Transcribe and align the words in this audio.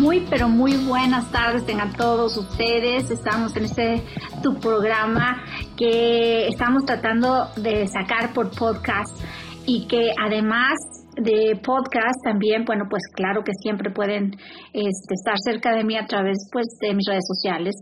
Muy, 0.00 0.26
pero 0.30 0.48
muy 0.48 0.78
buenas 0.86 1.30
tardes 1.30 1.66
tengan 1.66 1.92
todos 1.92 2.34
ustedes. 2.38 3.10
Estamos 3.10 3.54
en 3.54 3.66
este 3.66 4.02
tu 4.42 4.58
programa 4.58 5.44
que 5.76 6.48
estamos 6.48 6.86
tratando 6.86 7.48
de 7.56 7.86
sacar 7.86 8.32
por 8.32 8.50
podcast 8.50 9.14
y 9.66 9.86
que 9.86 10.10
además 10.18 10.78
de 11.16 11.54
podcast 11.62 12.16
también, 12.24 12.64
bueno, 12.64 12.86
pues 12.88 13.02
claro 13.14 13.42
que 13.44 13.52
siempre 13.60 13.90
pueden 13.90 14.32
este, 14.72 15.14
estar 15.14 15.34
cerca 15.44 15.74
de 15.74 15.84
mí 15.84 15.98
a 15.98 16.06
través 16.06 16.48
pues 16.50 16.66
de 16.80 16.94
mis 16.94 17.06
redes 17.06 17.26
sociales 17.26 17.74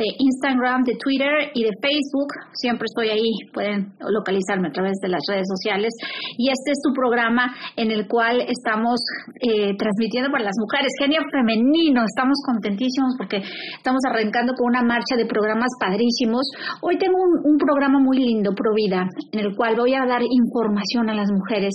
de 0.00 0.16
Instagram, 0.16 0.82
de 0.84 0.96
Twitter 0.96 1.52
y 1.52 1.62
de 1.62 1.76
Facebook. 1.76 2.32
Siempre 2.56 2.88
estoy 2.88 3.12
ahí, 3.12 3.36
pueden 3.52 3.92
localizarme 4.00 4.68
a 4.68 4.72
través 4.72 4.96
de 5.04 5.08
las 5.12 5.20
redes 5.28 5.46
sociales. 5.46 5.92
Y 6.40 6.48
este 6.48 6.72
es 6.72 6.80
su 6.80 6.92
programa 6.96 7.52
en 7.76 7.92
el 7.92 8.08
cual 8.08 8.40
estamos 8.40 8.98
eh, 9.44 9.76
transmitiendo 9.76 10.32
para 10.32 10.44
las 10.44 10.56
mujeres. 10.56 10.88
Genio 10.98 11.20
femenino, 11.30 12.00
estamos 12.08 12.40
contentísimos 12.48 13.12
porque 13.18 13.44
estamos 13.76 14.00
arrancando 14.08 14.54
con 14.56 14.72
una 14.72 14.82
marcha 14.82 15.16
de 15.16 15.26
programas 15.26 15.68
padrísimos. 15.78 16.48
Hoy 16.80 16.96
tengo 16.96 17.20
un, 17.20 17.52
un 17.52 17.58
programa 17.58 18.00
muy 18.00 18.18
lindo, 18.18 18.56
Provida, 18.56 19.04
en 19.32 19.40
el 19.40 19.54
cual 19.54 19.76
voy 19.76 19.92
a 19.94 20.06
dar 20.08 20.22
información 20.24 21.10
a 21.10 21.14
las 21.14 21.28
mujeres 21.30 21.74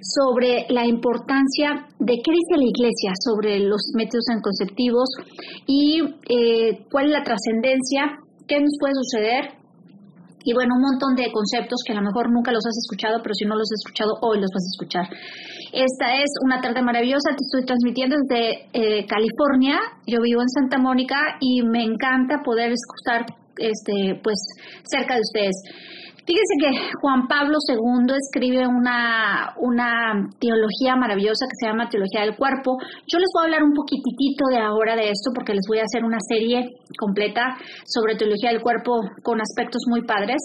sobre 0.00 0.66
la 0.68 0.84
importancia 0.86 1.88
de 1.98 2.14
qué 2.22 2.30
dice 2.30 2.56
la 2.56 2.68
iglesia 2.68 3.12
sobre 3.24 3.58
los 3.60 3.80
métodos 3.94 4.24
anticonceptivos 4.28 5.08
y 5.66 6.02
eh, 6.28 6.84
cuál 6.90 7.06
es 7.06 7.12
la 7.12 7.22
trascendencia, 7.22 7.53
qué 8.46 8.60
nos 8.60 8.76
puede 8.80 8.94
suceder 8.94 9.64
y 10.44 10.52
bueno, 10.52 10.74
un 10.76 10.82
montón 10.82 11.16
de 11.16 11.32
conceptos 11.32 11.80
que 11.86 11.92
a 11.92 11.96
lo 11.96 12.02
mejor 12.02 12.30
nunca 12.30 12.52
los 12.52 12.60
has 12.66 12.76
escuchado, 12.76 13.20
pero 13.22 13.32
si 13.32 13.46
no 13.46 13.56
los 13.56 13.64
has 13.64 13.80
escuchado, 13.80 14.12
hoy 14.20 14.36
los 14.36 14.52
vas 14.52 14.60
a 14.60 14.72
escuchar. 14.76 15.06
Esta 15.72 16.20
es 16.20 16.28
una 16.44 16.60
tarde 16.60 16.82
maravillosa, 16.82 17.32
te 17.32 17.40
estoy 17.40 17.64
transmitiendo 17.64 18.16
desde 18.20 18.68
eh, 18.76 19.06
California, 19.08 19.80
yo 20.06 20.20
vivo 20.20 20.42
en 20.42 20.50
Santa 20.50 20.76
Mónica 20.76 21.16
y 21.40 21.62
me 21.62 21.82
encanta 21.82 22.44
poder 22.44 22.72
escuchar 22.76 23.24
este, 23.56 24.20
pues, 24.22 24.36
cerca 24.84 25.14
de 25.14 25.20
ustedes. 25.24 25.56
Fíjense 26.26 26.54
que 26.58 26.70
Juan 27.02 27.28
Pablo 27.28 27.58
II 27.68 28.16
escribe 28.16 28.66
una, 28.66 29.52
una 29.58 30.28
teología 30.40 30.96
maravillosa 30.96 31.44
que 31.44 31.56
se 31.60 31.68
llama 31.68 31.88
Teología 31.90 32.22
del 32.22 32.36
Cuerpo. 32.36 32.78
Yo 33.06 33.18
les 33.18 33.28
voy 33.34 33.42
a 33.42 33.44
hablar 33.44 33.62
un 33.62 33.74
poquitito 33.74 34.46
de 34.50 34.58
ahora 34.58 34.96
de 34.96 35.10
esto 35.10 35.32
porque 35.34 35.52
les 35.52 35.66
voy 35.68 35.80
a 35.80 35.84
hacer 35.84 36.02
una 36.02 36.16
serie 36.26 36.64
completa 36.98 37.56
sobre 37.84 38.16
Teología 38.16 38.50
del 38.50 38.62
Cuerpo 38.62 39.00
con 39.22 39.40
aspectos 39.40 39.82
muy 39.86 40.02
padres 40.02 40.40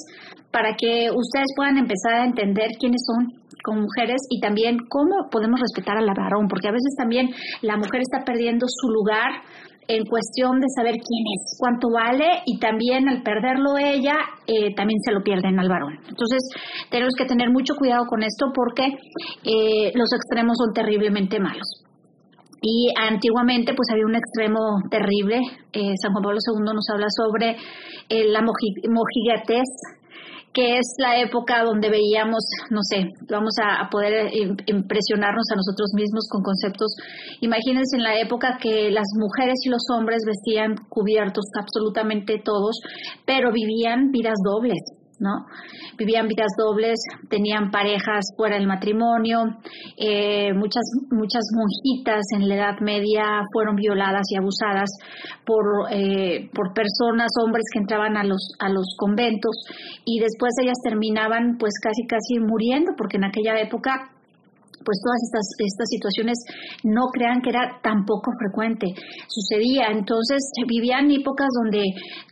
para 0.51 0.75
que 0.75 1.11
ustedes 1.15 1.47
puedan 1.55 1.77
empezar 1.77 2.13
a 2.13 2.25
entender 2.25 2.71
quiénes 2.77 3.01
son 3.07 3.39
como 3.63 3.81
mujeres 3.81 4.19
y 4.29 4.39
también 4.41 4.77
cómo 4.89 5.29
podemos 5.31 5.59
respetar 5.59 5.97
al 5.97 6.07
varón, 6.07 6.47
porque 6.47 6.67
a 6.67 6.71
veces 6.71 6.95
también 6.97 7.29
la 7.61 7.77
mujer 7.77 8.01
está 8.01 8.25
perdiendo 8.25 8.65
su 8.67 8.89
lugar 8.89 9.31
en 9.89 10.05
cuestión 10.05 10.59
de 10.61 10.67
saber 10.69 10.93
quién 11.01 11.23
es, 11.33 11.57
cuánto 11.57 11.89
vale 11.89 12.43
y 12.45 12.59
también 12.59 13.09
al 13.09 13.23
perderlo 13.23 13.75
ella, 13.79 14.13
eh, 14.45 14.75
también 14.75 14.99
se 15.01 15.11
lo 15.11 15.23
pierden 15.23 15.59
al 15.59 15.67
varón. 15.67 15.97
Entonces, 16.07 16.45
tenemos 16.91 17.15
que 17.17 17.25
tener 17.25 17.49
mucho 17.49 17.73
cuidado 17.73 18.05
con 18.05 18.21
esto 18.21 18.53
porque 18.53 18.85
eh, 18.85 19.91
los 19.95 20.13
extremos 20.13 20.57
son 20.63 20.73
terriblemente 20.73 21.39
malos. 21.39 21.83
Y 22.61 22.93
antiguamente 23.01 23.73
pues 23.73 23.87
había 23.91 24.05
un 24.05 24.15
extremo 24.15 24.59
terrible. 24.91 25.39
Eh, 25.73 25.93
San 25.99 26.11
Juan 26.11 26.23
Pablo 26.23 26.37
II 26.37 26.71
nos 26.75 26.85
habla 26.93 27.07
sobre 27.09 27.55
la 28.09 28.41
mojigatez, 28.41 29.69
que 30.53 30.77
es 30.77 30.95
la 30.97 31.21
época 31.21 31.63
donde 31.63 31.89
veíamos, 31.89 32.43
no 32.69 32.81
sé, 32.81 33.09
vamos 33.29 33.53
a, 33.61 33.89
poder 33.89 34.31
impresionarnos 34.65 35.45
a 35.51 35.55
nosotros 35.55 35.91
mismos 35.93 36.27
con 36.29 36.41
conceptos. 36.41 36.95
Imagínense 37.41 37.97
en 37.97 38.03
la 38.03 38.19
época 38.19 38.57
que 38.61 38.89
las 38.91 39.07
mujeres 39.17 39.59
y 39.65 39.69
los 39.69 39.83
hombres 39.93 40.23
vestían 40.25 40.75
cubiertos 40.89 41.45
absolutamente 41.59 42.41
todos, 42.43 42.79
pero 43.25 43.51
vivían 43.51 44.11
vidas 44.11 44.37
dobles. 44.43 44.98
¿No? 45.19 45.45
Vivían 45.97 46.27
vidas 46.27 46.51
dobles, 46.57 46.99
tenían 47.29 47.71
parejas 47.71 48.25
fuera 48.35 48.57
del 48.57 48.67
matrimonio, 48.67 49.57
eh, 49.97 50.53
muchas, 50.53 50.83
muchas 51.11 51.43
monjitas 51.53 52.25
en 52.35 52.47
la 52.47 52.55
Edad 52.55 52.79
Media 52.81 53.43
fueron 53.53 53.75
violadas 53.75 54.23
y 54.29 54.37
abusadas 54.37 54.89
por, 55.45 55.91
eh, 55.91 56.49
por 56.53 56.73
personas, 56.73 57.29
hombres 57.43 57.65
que 57.71 57.79
entraban 57.79 58.17
a 58.17 58.23
los, 58.23 58.55
a 58.59 58.69
los 58.69 58.95
conventos 58.97 59.55
y 60.05 60.19
después 60.19 60.53
ellas 60.61 60.77
terminaban 60.83 61.57
pues 61.57 61.73
casi 61.81 62.05
casi 62.07 62.39
muriendo 62.39 62.93
porque 62.97 63.17
en 63.17 63.25
aquella 63.25 63.59
época 63.59 64.11
pues 64.83 64.97
todas 65.03 65.19
estas, 65.23 65.45
estas 65.59 65.89
situaciones 65.89 66.37
no 66.83 67.07
crean 67.11 67.41
que 67.41 67.49
era 67.49 67.79
tan 67.81 68.05
poco 68.05 68.31
frecuente. 68.37 68.87
Sucedía, 69.27 69.91
entonces 69.91 70.39
vivían 70.67 71.11
épocas 71.11 71.49
donde 71.63 71.83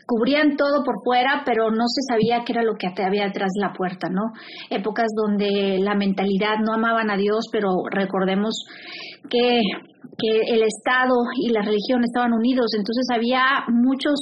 cubrían 0.06 0.56
todo 0.56 0.84
por 0.84 1.04
fuera, 1.04 1.44
pero 1.46 1.70
no 1.70 1.86
se 1.88 2.02
sabía 2.08 2.44
qué 2.46 2.54
era 2.54 2.64
lo 2.64 2.76
que 2.76 2.88
había 2.88 3.26
detrás 3.26 3.52
de 3.54 3.62
la 3.62 3.74
puerta, 3.74 4.10
¿no? 4.10 4.32
Épocas 4.70 5.08
donde 5.16 5.80
la 5.80 5.96
mentalidad 5.96 6.60
no 6.64 6.74
amaban 6.74 7.12
a 7.12 7.18
Dios, 7.18 7.46
pero 7.52 7.70
recordemos 7.92 8.66
que, 9.30 9.60
que 10.18 10.54
el 10.54 10.64
Estado 10.64 11.16
y 11.42 11.50
la 11.50 11.62
religión 11.62 12.04
estaban 12.04 12.34
unidos, 12.34 12.72
entonces 12.74 13.08
había 13.14 13.44
muchos 13.68 14.16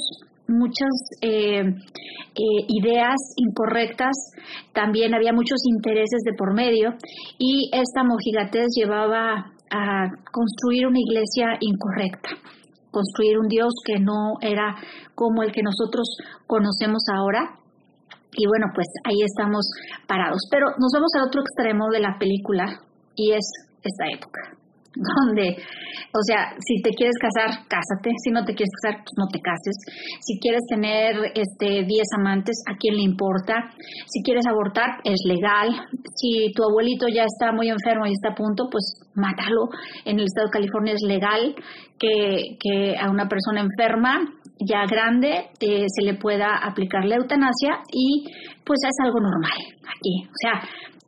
muchas 0.48 0.92
eh, 1.20 1.60
eh, 1.60 2.62
ideas 2.68 3.16
incorrectas, 3.36 4.14
también 4.72 5.14
había 5.14 5.32
muchos 5.32 5.58
intereses 5.66 6.22
de 6.24 6.34
por 6.36 6.54
medio 6.54 6.94
y 7.38 7.70
esta 7.72 8.04
mojigatez 8.04 8.68
llevaba 8.76 9.52
a 9.70 10.08
construir 10.30 10.86
una 10.86 11.00
iglesia 11.00 11.58
incorrecta, 11.60 12.30
construir 12.90 13.38
un 13.38 13.48
Dios 13.48 13.72
que 13.84 13.98
no 13.98 14.34
era 14.40 14.76
como 15.14 15.42
el 15.42 15.52
que 15.52 15.62
nosotros 15.62 16.16
conocemos 16.46 17.02
ahora. 17.12 17.58
Y 18.38 18.46
bueno, 18.46 18.66
pues 18.74 18.86
ahí 19.04 19.22
estamos 19.22 19.66
parados. 20.06 20.42
Pero 20.50 20.66
nos 20.78 20.92
vamos 20.92 21.10
al 21.16 21.26
otro 21.28 21.40
extremo 21.40 21.88
de 21.90 22.00
la 22.00 22.18
película 22.18 22.80
y 23.14 23.32
es 23.32 23.50
esta 23.82 24.08
época 24.12 24.65
donde, 25.26 25.56
o 26.12 26.22
sea, 26.26 26.56
si 26.58 26.80
te 26.82 26.90
quieres 26.90 27.16
casar, 27.20 27.66
cásate, 27.68 28.10
si 28.24 28.30
no 28.30 28.44
te 28.44 28.54
quieres 28.54 28.72
casar, 28.80 29.04
pues 29.04 29.14
no 29.16 29.26
te 29.28 29.40
cases, 29.40 29.76
si 30.20 30.38
quieres 30.40 30.62
tener 30.68 31.32
este 31.34 31.84
10 31.84 32.02
amantes, 32.18 32.56
¿a 32.68 32.76
quién 32.76 32.96
le 32.96 33.02
importa? 33.02 33.70
Si 34.06 34.22
quieres 34.22 34.46
abortar, 34.46 35.00
es 35.04 35.20
legal, 35.26 35.68
si 36.14 36.52
tu 36.54 36.64
abuelito 36.64 37.08
ya 37.08 37.24
está 37.24 37.52
muy 37.52 37.68
enfermo 37.68 38.06
y 38.06 38.12
está 38.12 38.30
a 38.30 38.34
punto, 38.34 38.68
pues 38.70 38.96
mátalo, 39.14 39.68
en 40.04 40.18
el 40.18 40.24
estado 40.24 40.48
de 40.48 40.52
California 40.52 40.94
es 40.94 41.02
legal 41.06 41.54
que, 41.98 42.56
que 42.60 42.96
a 42.98 43.10
una 43.10 43.28
persona 43.28 43.60
enferma 43.60 44.20
ya 44.58 44.86
grande 44.88 45.50
eh, 45.60 45.84
se 45.86 46.02
le 46.02 46.14
pueda 46.14 46.56
aplicar 46.64 47.04
la 47.04 47.16
eutanasia 47.16 47.80
y 47.92 48.24
pues 48.64 48.80
es 48.84 48.96
algo 49.04 49.20
normal 49.20 49.58
aquí, 49.84 50.24
o 50.24 50.38
sea, 50.40 50.60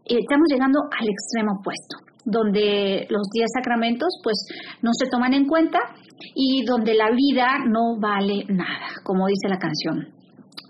eh, 0.04 0.18
estamos 0.20 0.46
llegando 0.50 0.80
al 0.92 1.08
extremo 1.08 1.52
opuesto 1.60 2.07
donde 2.30 3.06
los 3.08 3.28
diez 3.32 3.48
sacramentos 3.54 4.08
pues 4.22 4.46
no 4.82 4.92
se 4.92 5.08
toman 5.10 5.32
en 5.34 5.46
cuenta 5.46 5.78
y 6.34 6.64
donde 6.64 6.94
la 6.94 7.10
vida 7.10 7.58
no 7.66 7.98
vale 7.98 8.44
nada, 8.48 8.88
como 9.02 9.26
dice 9.26 9.48
la 9.48 9.58
canción 9.58 10.08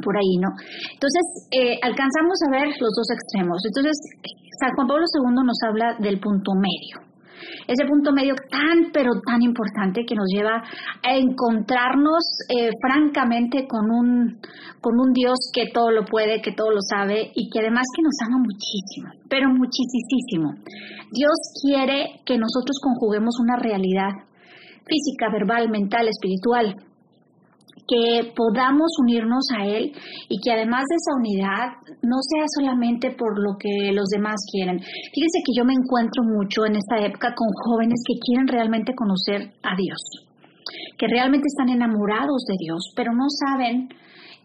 por 0.04 0.16
ahí, 0.16 0.38
¿no? 0.38 0.48
Entonces, 0.94 1.48
eh, 1.50 1.74
alcanzamos 1.82 2.38
a 2.46 2.50
ver 2.52 2.68
los 2.68 2.94
dos 2.94 3.10
extremos. 3.10 3.58
Entonces, 3.66 3.98
San 4.60 4.70
Juan 4.76 4.86
Pablo 4.86 5.04
II 5.10 5.42
nos 5.44 5.58
habla 5.66 5.96
del 5.98 6.20
punto 6.20 6.52
medio 6.54 7.07
ese 7.66 7.84
punto 7.86 8.12
medio 8.12 8.34
tan, 8.50 8.90
pero 8.92 9.10
tan 9.24 9.42
importante 9.42 10.04
que 10.06 10.14
nos 10.14 10.26
lleva 10.32 10.62
a 11.02 11.16
encontrarnos 11.16 12.24
eh, 12.48 12.70
francamente 12.80 13.66
con 13.68 13.90
un, 13.90 14.40
con 14.80 14.94
un 14.98 15.12
Dios 15.12 15.36
que 15.52 15.70
todo 15.72 15.90
lo 15.90 16.04
puede, 16.04 16.40
que 16.42 16.52
todo 16.52 16.70
lo 16.70 16.80
sabe 16.80 17.30
y 17.34 17.50
que 17.50 17.60
además 17.60 17.84
que 17.94 18.02
nos 18.02 18.16
ama 18.26 18.38
muchísimo, 18.38 19.08
pero 19.28 19.48
muchísimo. 19.50 20.54
Dios 21.10 21.36
quiere 21.62 22.20
que 22.24 22.38
nosotros 22.38 22.78
conjuguemos 22.82 23.38
una 23.40 23.56
realidad 23.56 24.10
física, 24.86 25.30
verbal, 25.30 25.68
mental, 25.70 26.08
espiritual, 26.08 26.74
que 27.88 28.32
podamos 28.36 28.92
unirnos 29.00 29.48
a 29.56 29.64
Él 29.64 29.92
y 30.28 30.36
que 30.44 30.52
además 30.52 30.84
de 30.88 30.96
esa 30.96 31.16
unidad 31.16 31.66
no 32.02 32.20
sea 32.20 32.44
solamente 32.54 33.16
por 33.16 33.40
lo 33.42 33.56
que 33.58 33.90
los 33.92 34.08
demás 34.08 34.36
quieren. 34.52 34.78
Fíjense 34.78 35.40
que 35.44 35.56
yo 35.56 35.64
me 35.64 35.72
encuentro 35.72 36.22
mucho 36.22 36.66
en 36.66 36.76
esta 36.76 37.00
época 37.00 37.34
con 37.34 37.48
jóvenes 37.64 37.98
que 38.06 38.20
quieren 38.20 38.46
realmente 38.46 38.94
conocer 38.94 39.54
a 39.62 39.74
Dios, 39.74 40.00
que 40.98 41.06
realmente 41.08 41.48
están 41.48 41.70
enamorados 41.70 42.44
de 42.46 42.56
Dios, 42.60 42.92
pero 42.94 43.12
no 43.12 43.26
saben 43.28 43.88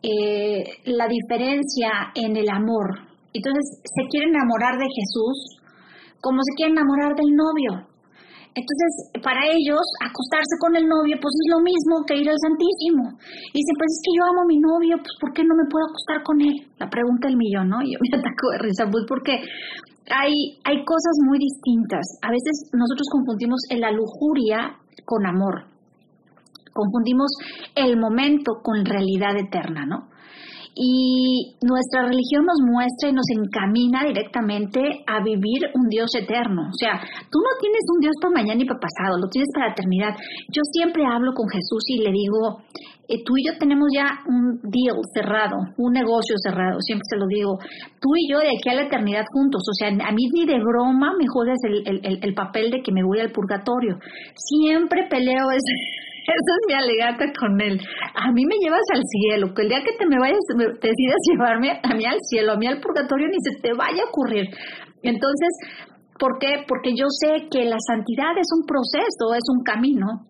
eh, 0.02 0.64
la 0.86 1.08
diferencia 1.08 2.16
en 2.16 2.38
el 2.38 2.50
amor. 2.50 3.12
Entonces 3.34 3.82
se 3.84 4.08
quieren 4.10 4.30
enamorar 4.30 4.80
de 4.80 4.88
Jesús 4.88 5.60
como 6.24 6.40
se 6.42 6.56
quieren 6.56 6.78
enamorar 6.78 7.16
del 7.16 7.36
novio. 7.36 7.93
Entonces, 8.54 8.92
para 9.26 9.50
ellos, 9.50 9.82
acostarse 9.98 10.56
con 10.62 10.78
el 10.78 10.86
novio, 10.86 11.18
pues 11.18 11.34
es 11.42 11.48
lo 11.50 11.60
mismo 11.66 12.06
que 12.06 12.22
ir 12.22 12.30
al 12.30 12.38
Santísimo. 12.38 13.18
Y 13.50 13.58
dicen, 13.58 13.76
pues 13.82 13.90
es 13.90 14.02
que 14.06 14.14
yo 14.14 14.24
amo 14.30 14.42
a 14.46 14.50
mi 14.50 14.60
novio, 14.62 14.98
pues 15.02 15.14
¿por 15.18 15.34
qué 15.34 15.42
no 15.42 15.58
me 15.58 15.66
puedo 15.66 15.90
acostar 15.90 16.22
con 16.22 16.38
él? 16.38 16.54
La 16.78 16.86
pregunta 16.86 17.28
del 17.28 17.38
millón, 17.38 17.70
¿no? 17.70 17.82
Y 17.82 17.92
yo 17.94 17.98
me 17.98 18.14
ataco 18.14 18.46
de 18.54 18.60
risa, 18.62 18.86
pues 18.94 19.06
porque 19.10 19.42
hay, 20.14 20.62
hay 20.64 20.78
cosas 20.86 21.18
muy 21.26 21.42
distintas. 21.42 22.06
A 22.22 22.30
veces 22.30 22.70
nosotros 22.78 23.10
confundimos 23.10 23.58
la 23.74 23.90
lujuria 23.90 24.78
con 25.02 25.26
amor. 25.26 25.66
Confundimos 26.74 27.34
el 27.74 27.98
momento 27.98 28.62
con 28.62 28.86
realidad 28.86 29.34
eterna, 29.38 29.86
¿no? 29.86 30.13
Y 30.76 31.54
nuestra 31.62 32.10
religión 32.10 32.46
nos 32.46 32.58
muestra 32.66 33.10
y 33.10 33.14
nos 33.14 33.30
encamina 33.30 34.04
directamente 34.06 34.82
a 35.06 35.22
vivir 35.24 35.70
un 35.76 35.88
Dios 35.88 36.10
eterno. 36.16 36.64
O 36.66 36.78
sea, 36.78 36.98
tú 37.30 37.38
no 37.38 37.52
tienes 37.62 37.82
un 37.94 38.00
Dios 38.02 38.16
para 38.20 38.34
mañana 38.34 38.62
y 38.62 38.66
para 38.66 38.80
pasado, 38.80 39.22
lo 39.22 39.30
tienes 39.30 39.50
para 39.54 39.68
la 39.68 39.74
eternidad. 39.74 40.18
Yo 40.50 40.62
siempre 40.74 41.06
hablo 41.06 41.34
con 41.34 41.48
Jesús 41.50 41.84
y 41.88 42.02
le 42.02 42.12
digo, 42.12 42.66
eh, 43.08 43.22
tú 43.24 43.38
y 43.38 43.46
yo 43.46 43.54
tenemos 43.60 43.86
ya 43.94 44.26
un 44.26 44.62
deal 44.64 44.98
cerrado, 45.14 45.58
un 45.78 45.94
negocio 45.94 46.36
cerrado, 46.42 46.82
siempre 46.82 47.06
se 47.06 47.18
lo 47.18 47.28
digo. 47.28 47.60
Tú 48.02 48.10
y 48.18 48.32
yo 48.32 48.40
de 48.40 48.58
aquí 48.58 48.70
a 48.70 48.74
la 48.74 48.90
eternidad 48.90 49.26
juntos. 49.30 49.62
O 49.70 49.74
sea, 49.78 49.90
a 49.90 50.12
mí 50.12 50.26
ni 50.34 50.46
de 50.46 50.58
broma 50.58 51.14
me 51.20 51.28
juegas 51.28 51.60
el, 51.70 52.02
el 52.02 52.34
papel 52.34 52.72
de 52.72 52.82
que 52.82 52.92
me 52.92 53.04
voy 53.04 53.20
al 53.20 53.32
purgatorio. 53.32 54.00
Siempre 54.34 55.06
peleo 55.08 55.52
ese 55.52 55.74
esa 56.32 56.52
es 56.56 56.62
mi 56.68 56.74
alegata 56.74 57.26
con 57.38 57.60
él. 57.60 57.80
A 58.16 58.32
mí 58.32 58.46
me 58.46 58.56
llevas 58.62 58.84
al 58.94 59.02
cielo, 59.04 59.54
el 59.58 59.70
día 59.70 59.84
que 59.84 59.98
te 59.98 60.06
me 60.06 60.20
vayas, 60.20 60.40
te 60.48 60.88
decidas 60.88 61.22
llevarme 61.32 61.80
a 61.82 61.94
mí 61.96 62.06
al 62.06 62.20
cielo, 62.30 62.54
a 62.54 62.58
mí 62.58 62.68
al 62.68 62.80
purgatorio, 62.80 63.28
ni 63.28 63.38
se 63.44 63.60
te 63.62 63.74
vaya 63.74 64.04
a 64.04 64.10
ocurrir. 64.10 64.48
Entonces, 65.04 65.50
¿por 66.18 66.40
qué? 66.40 66.64
Porque 66.68 66.92
yo 66.96 67.06
sé 67.10 67.48
que 67.52 67.66
la 67.66 67.78
santidad 67.86 68.32
es 68.40 68.48
un 68.56 68.66
proceso, 68.66 69.34
es 69.36 69.44
un 69.52 69.64
camino, 69.64 70.28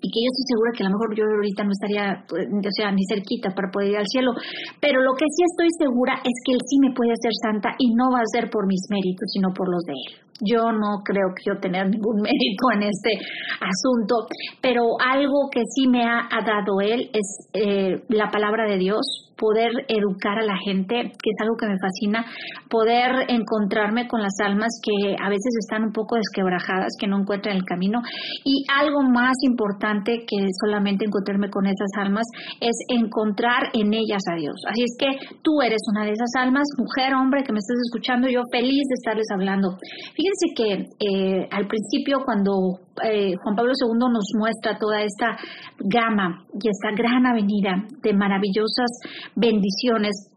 y 0.00 0.06
que 0.10 0.18
yo 0.22 0.28
estoy 0.30 0.46
segura 0.46 0.70
que 0.74 0.82
a 0.84 0.88
lo 0.88 0.94
mejor 0.94 1.08
yo 1.16 1.24
ahorita 1.26 1.62
no 1.64 1.72
estaría, 1.72 2.24
pues, 2.28 2.46
o 2.46 2.74
sea, 2.74 2.92
ni 2.92 3.02
cerquita 3.06 3.50
para 3.50 3.70
poder 3.70 3.90
ir 3.90 3.98
al 3.98 4.06
cielo, 4.06 4.32
pero 4.80 5.02
lo 5.02 5.12
que 5.18 5.26
sí 5.26 5.42
estoy 5.42 5.68
segura 5.78 6.20
es 6.22 6.36
que 6.44 6.52
Él 6.54 6.62
sí 6.62 6.76
me 6.80 6.94
puede 6.94 7.12
hacer 7.12 7.34
santa 7.42 7.74
y 7.78 7.94
no 7.94 8.10
va 8.10 8.20
a 8.20 8.32
ser 8.32 8.50
por 8.50 8.66
mis 8.66 8.86
méritos, 8.90 9.26
sino 9.32 9.50
por 9.54 9.66
los 9.68 9.82
de 9.84 9.94
Él. 9.94 10.28
Yo 10.40 10.70
no 10.70 11.02
creo 11.02 11.34
que 11.34 11.50
yo 11.50 11.58
tener 11.60 11.90
ningún 11.90 12.20
mérito 12.22 12.70
en 12.74 12.82
este 12.86 13.18
asunto, 13.58 14.26
pero 14.62 14.82
algo 15.02 15.50
que 15.50 15.62
sí 15.74 15.88
me 15.88 16.04
ha, 16.04 16.28
dado 16.46 16.80
él 16.80 17.10
es 17.12 17.48
eh, 17.52 18.02
la 18.08 18.30
palabra 18.30 18.64
de 18.70 18.78
Dios, 18.78 19.27
poder 19.38 19.70
educar 19.88 20.38
a 20.38 20.44
la 20.44 20.56
gente, 20.64 21.12
que 21.22 21.30
es 21.30 21.36
algo 21.40 21.56
que 21.56 21.66
me 21.66 21.78
fascina, 21.78 22.26
poder 22.68 23.24
encontrarme 23.28 24.08
con 24.08 24.20
las 24.20 24.34
almas 24.42 24.68
que 24.82 25.14
a 25.14 25.28
veces 25.28 25.54
están 25.60 25.84
un 25.84 25.92
poco 25.92 26.16
desquebrajadas, 26.16 26.96
que 26.98 27.06
no 27.06 27.20
encuentran 27.20 27.56
el 27.56 27.64
camino, 27.64 28.00
y 28.44 28.64
algo 28.68 29.02
más 29.02 29.36
importante 29.42 30.24
que 30.26 30.46
solamente 30.60 31.06
encontrarme 31.06 31.50
con 31.50 31.66
esas 31.66 31.90
almas 31.98 32.26
es 32.60 32.76
encontrar 32.88 33.70
en 33.72 33.94
ellas 33.94 34.22
a 34.30 34.36
Dios. 34.36 34.56
Así 34.68 34.82
es 34.82 34.96
que 34.98 35.38
tú 35.42 35.62
eres 35.62 35.80
una 35.92 36.04
de 36.04 36.12
esas 36.12 36.30
almas, 36.36 36.64
mujer, 36.76 37.14
hombre, 37.14 37.44
que 37.44 37.52
me 37.52 37.58
estás 37.58 37.78
escuchando, 37.86 38.28
yo 38.28 38.42
feliz 38.50 38.82
de 38.88 38.94
estarles 38.94 39.26
hablando. 39.32 39.78
Fíjense 40.14 40.46
que 40.56 40.72
eh, 40.98 41.48
al 41.50 41.66
principio 41.66 42.18
cuando 42.24 42.80
eh, 43.04 43.34
Juan 43.42 43.54
Pablo 43.54 43.72
II 43.72 44.10
nos 44.10 44.32
muestra 44.36 44.78
toda 44.78 45.02
esta 45.02 45.36
gama 45.78 46.44
y 46.52 46.68
esta 46.68 46.90
gran 46.96 47.26
avenida 47.26 47.84
de 48.02 48.12
maravillosas 48.12 48.90
bendiciones 49.34 50.30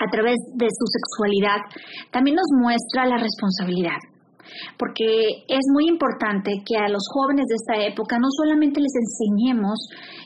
a 0.00 0.10
través 0.10 0.36
de 0.54 0.66
su 0.66 0.86
sexualidad, 0.86 1.60
también 2.10 2.36
nos 2.36 2.48
muestra 2.58 3.06
la 3.06 3.18
responsabilidad. 3.18 3.98
Porque 4.78 5.44
es 5.46 5.64
muy 5.72 5.86
importante 5.86 6.50
que 6.66 6.76
a 6.76 6.88
los 6.88 7.04
jóvenes 7.12 7.46
de 7.46 7.54
esta 7.54 7.86
época 7.86 8.18
no 8.18 8.28
solamente 8.30 8.80
les 8.80 8.92
enseñemos 8.96 9.78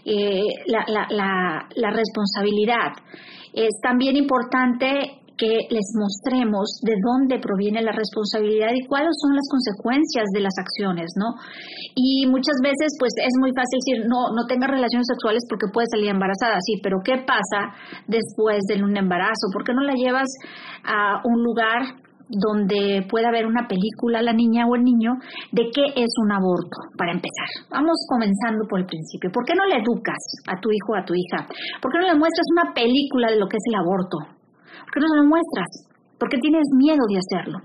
eh, 0.05 0.41
la 0.67 1.91
responsabilidad, 1.91 2.93
es 3.52 3.81
también 3.82 4.17
importante 4.17 5.20
que 5.36 5.66
les 5.70 5.88
mostremos 5.98 6.81
de 6.82 6.94
dónde 7.02 7.38
proviene 7.38 7.82
la 7.82 7.92
responsabilidad 7.92 8.70
y 8.75 8.86
cuáles 8.86 9.12
son 9.20 9.34
las 9.34 9.46
consecuencias 9.50 10.26
de 10.32 10.40
las 10.40 10.54
acciones, 10.58 11.10
¿no? 11.16 11.34
Y 11.94 12.26
muchas 12.26 12.56
veces, 12.62 12.94
pues 12.98 13.12
es 13.19 13.34
muy 13.40 13.50
fácil 13.50 13.78
decir, 13.82 13.98
no, 14.06 14.31
no 14.34 14.46
tengas 14.46 14.70
relaciones 14.70 15.06
sexuales 15.10 15.42
porque 15.48 15.66
puedes 15.72 15.90
salir 15.90 16.10
embarazada, 16.10 16.58
sí, 16.60 16.78
pero 16.82 16.98
¿qué 17.04 17.25
pasa 17.26 17.75
después 18.06 18.62
de 18.69 18.82
un 18.82 18.96
embarazo? 18.96 19.50
¿Por 19.52 19.64
qué 19.64 19.75
no 19.75 19.82
la 19.82 19.94
llevas 19.94 20.28
a 20.84 21.20
un 21.25 21.42
lugar 21.42 22.04
donde 22.28 23.06
pueda 23.08 23.30
ver 23.30 23.46
una 23.46 23.69
película 23.69 24.22
la 24.22 24.32
niña 24.32 24.66
o 24.66 24.75
el 24.75 24.82
niño 24.82 25.12
de 25.52 25.64
qué 25.75 25.84
es 25.94 26.10
un 26.22 26.32
aborto, 26.32 26.88
para 26.96 27.12
empezar. 27.12 27.69
Vamos 27.70 28.06
comenzando 28.08 28.64
por 28.69 28.80
el 28.80 28.87
principio. 28.87 29.30
¿Por 29.30 29.44
qué 29.44 29.52
no 29.54 29.66
le 29.66 29.82
educas 29.82 30.40
a 30.48 30.58
tu 30.60 30.70
hijo 30.70 30.92
o 30.92 30.96
a 30.96 31.04
tu 31.04 31.14
hija? 31.14 31.46
¿Por 31.82 31.92
qué 31.92 31.98
no 31.98 32.06
le 32.06 32.19
muestras 32.19 32.46
una 32.50 32.72
película 32.72 33.30
de 33.30 33.38
lo 33.38 33.46
que 33.46 33.58
es 33.58 33.64
el 33.69 33.75
aborto? 33.75 34.44
¿Por 34.81 34.93
qué 34.93 35.00
no 35.00 35.23
lo 35.23 35.29
muestras? 35.29 35.88
¿Por 36.19 36.29
qué 36.29 36.38
tienes 36.38 36.67
miedo 36.76 37.05
de 37.09 37.19
hacerlo? 37.19 37.59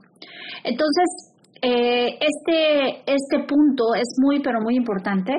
Entonces, 0.63 1.33
eh, 1.61 2.19
este, 2.19 3.03
este 3.05 3.45
punto 3.47 3.93
es 3.95 4.15
muy, 4.21 4.41
pero 4.41 4.61
muy 4.61 4.75
importante 4.75 5.33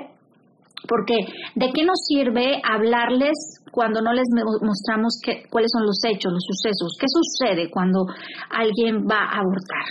porque 0.89 1.15
¿de 1.55 1.71
qué 1.73 1.85
nos 1.85 1.99
sirve 2.07 2.61
hablarles 2.65 3.63
cuando 3.71 4.01
no 4.01 4.13
les 4.13 4.27
mostramos 4.63 5.21
cuáles 5.51 5.71
son 5.73 5.87
los 5.87 6.01
hechos, 6.05 6.33
los 6.33 6.45
sucesos? 6.45 6.97
¿Qué 6.99 7.07
sucede 7.09 7.71
cuando 7.71 8.07
alguien 8.51 9.07
va 9.07 9.25
a 9.25 9.41
abortar? 9.41 9.87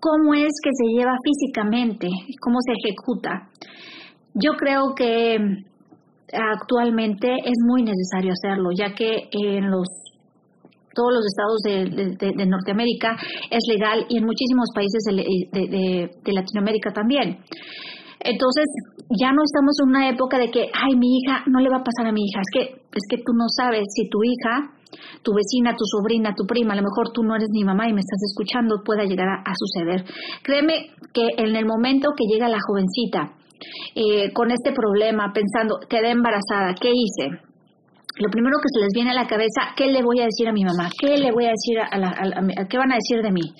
¿Cómo 0.00 0.34
es 0.34 0.52
que 0.62 0.70
se 0.72 0.96
lleva 0.96 1.12
físicamente? 1.22 2.08
¿Cómo 2.40 2.58
se 2.60 2.72
ejecuta? 2.72 3.48
Yo 4.34 4.52
creo 4.52 4.94
que 4.94 5.38
actualmente 6.32 7.28
es 7.44 7.58
muy 7.66 7.82
necesario 7.82 8.32
hacerlo, 8.32 8.70
ya 8.76 8.94
que 8.94 9.28
en 9.32 9.70
los 9.70 9.88
todos 10.94 11.12
los 11.12 11.24
estados 11.26 11.60
de, 11.62 12.46
Norteamérica 12.46 13.16
es 13.50 13.64
legal 13.68 14.06
y 14.08 14.18
en 14.18 14.24
muchísimos 14.24 14.68
países 14.74 15.02
de, 15.04 16.32
Latinoamérica 16.32 16.92
también. 16.92 17.38
Entonces, 18.20 18.66
ya 19.14 19.30
no 19.30 19.42
estamos 19.44 19.76
en 19.80 19.88
una 19.90 20.08
época 20.10 20.38
de 20.38 20.50
que, 20.50 20.70
ay, 20.74 20.96
mi 20.96 21.18
hija, 21.18 21.44
no 21.46 21.60
le 21.60 21.70
va 21.70 21.78
a 21.78 21.84
pasar 21.84 22.06
a 22.08 22.12
mi 22.12 22.22
hija. 22.22 22.40
Es 22.40 22.50
que, 22.52 22.62
es 22.74 23.04
que 23.08 23.18
tú 23.18 23.32
no 23.32 23.46
sabes 23.48 23.86
si 23.94 24.08
tu 24.08 24.18
hija, 24.24 24.74
tu 25.22 25.32
vecina, 25.34 25.76
tu 25.76 25.84
sobrina, 25.84 26.34
tu 26.34 26.44
prima, 26.44 26.72
a 26.72 26.76
lo 26.76 26.82
mejor 26.82 27.12
tú 27.12 27.22
no 27.22 27.36
eres 27.36 27.48
mi 27.52 27.64
mamá 27.64 27.88
y 27.88 27.92
me 27.92 28.00
estás 28.00 28.20
escuchando, 28.30 28.82
pueda 28.84 29.04
llegar 29.04 29.28
a, 29.28 29.52
suceder. 29.54 30.04
Créeme 30.42 30.90
que 31.12 31.28
en 31.36 31.54
el 31.54 31.66
momento 31.66 32.10
que 32.16 32.24
llega 32.24 32.48
la 32.48 32.58
jovencita 32.66 33.34
eh, 33.94 34.32
con 34.32 34.50
este 34.50 34.72
problema, 34.72 35.32
pensando, 35.32 35.78
quedé 35.88 36.10
embarazada, 36.10 36.74
¿qué 36.80 36.90
hice? 36.90 37.47
Lo 38.18 38.30
primero 38.30 38.56
que 38.58 38.68
se 38.68 38.80
les 38.80 38.92
viene 38.92 39.10
a 39.10 39.14
la 39.14 39.26
cabeza, 39.26 39.74
¿qué 39.76 39.86
le 39.86 40.02
voy 40.02 40.20
a 40.20 40.24
decir 40.24 40.48
a 40.48 40.52
mi 40.52 40.64
mamá? 40.64 40.90
¿Qué 40.98 41.16
le 41.16 41.30
voy 41.32 41.46
a 41.46 41.54
decir 41.54 41.78
a, 41.78 41.98
la, 41.98 42.66
qué 42.68 42.78
van 42.78 42.92
a 42.92 42.96
decir 42.96 43.22
de 43.22 43.30
mí? 43.30 43.54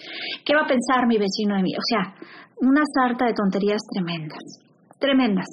¿Qué 0.44 0.55
va 0.55 0.62
a 0.62 0.66
pensar 0.66 1.06
mi 1.06 1.16
vecino 1.16 1.56
de 1.56 1.62
mí? 1.62 1.75
O 1.75 1.84
sea, 1.87 2.15
una 2.60 2.82
sarta 2.94 3.27
de 3.27 3.34
tonterías 3.34 3.81
tremendas, 3.93 4.43
tremendas. 4.98 5.46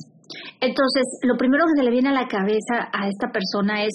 Entonces, 0.59 1.03
lo 1.23 1.37
primero 1.37 1.65
que 1.65 1.79
se 1.79 1.83
le 1.83 1.91
viene 1.91 2.09
a 2.09 2.13
la 2.13 2.27
cabeza 2.27 2.89
a 2.91 3.07
esta 3.07 3.29
persona 3.31 3.85
es 3.85 3.93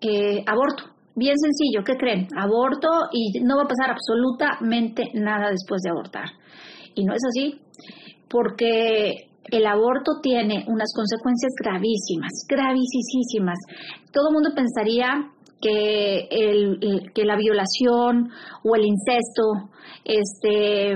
eh, 0.00 0.42
aborto. 0.46 0.84
Bien 1.14 1.36
sencillo, 1.38 1.84
¿qué 1.84 1.96
creen? 1.96 2.28
Aborto 2.36 2.88
y 3.12 3.40
no 3.40 3.56
va 3.56 3.64
a 3.64 3.68
pasar 3.68 3.90
absolutamente 3.90 5.10
nada 5.14 5.50
después 5.50 5.80
de 5.82 5.90
abortar. 5.90 6.28
Y 6.94 7.04
no 7.04 7.12
es 7.14 7.22
así, 7.28 7.60
porque 8.28 9.25
el 9.50 9.66
aborto 9.66 10.20
tiene 10.22 10.64
unas 10.68 10.92
consecuencias 10.94 11.52
gravísimas, 11.60 12.46
gravísimas. 12.48 13.58
Todo 14.12 14.28
el 14.28 14.34
mundo 14.34 14.50
pensaría 14.54 15.30
que, 15.60 16.28
el, 16.30 17.12
que 17.14 17.24
la 17.24 17.36
violación 17.36 18.30
o 18.64 18.76
el 18.76 18.84
incesto 18.84 19.70
este, 20.04 20.94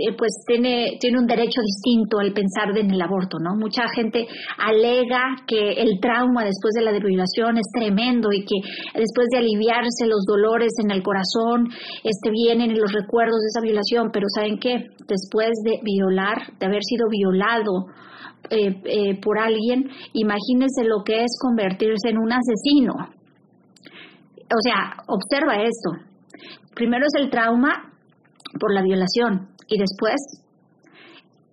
eh, 0.00 0.14
pues 0.16 0.32
tiene, 0.46 0.96
tiene 0.98 1.18
un 1.18 1.26
derecho 1.26 1.60
distinto 1.60 2.18
al 2.20 2.32
pensar 2.32 2.76
en 2.76 2.90
el 2.90 3.02
aborto, 3.02 3.38
¿no? 3.38 3.54
Mucha 3.54 3.86
gente 3.94 4.26
alega 4.56 5.44
que 5.46 5.72
el 5.72 6.00
trauma 6.00 6.42
después 6.44 6.72
de 6.74 6.82
la 6.82 6.92
violación 6.92 7.58
es 7.58 7.68
tremendo 7.70 8.32
y 8.32 8.44
que 8.44 8.56
después 8.94 9.28
de 9.30 9.38
aliviarse 9.38 10.06
los 10.06 10.24
dolores 10.24 10.72
en 10.82 10.90
el 10.90 11.02
corazón, 11.02 11.68
este, 12.02 12.30
vienen 12.30 12.78
los 12.78 12.92
recuerdos 12.92 13.40
de 13.40 13.48
esa 13.48 13.60
violación, 13.60 14.10
pero 14.10 14.26
¿saben 14.34 14.58
qué? 14.58 14.86
Después 15.06 15.50
de 15.64 15.80
violar, 15.82 16.56
de 16.58 16.66
haber 16.66 16.82
sido 16.82 17.08
violado, 17.10 17.86
eh, 18.48 18.80
eh, 18.84 19.20
por 19.20 19.38
alguien, 19.38 19.90
imagínense 20.14 20.84
lo 20.84 21.04
que 21.04 21.24
es 21.24 21.36
convertirse 21.38 22.08
en 22.08 22.18
un 22.18 22.32
asesino. 22.32 22.94
O 24.48 24.60
sea, 24.64 24.96
observa 25.06 25.62
esto. 25.62 25.90
Primero 26.74 27.04
es 27.06 27.22
el 27.22 27.30
trauma 27.30 27.89
por 28.58 28.74
la 28.74 28.82
violación 28.82 29.48
y 29.68 29.78
después 29.78 30.16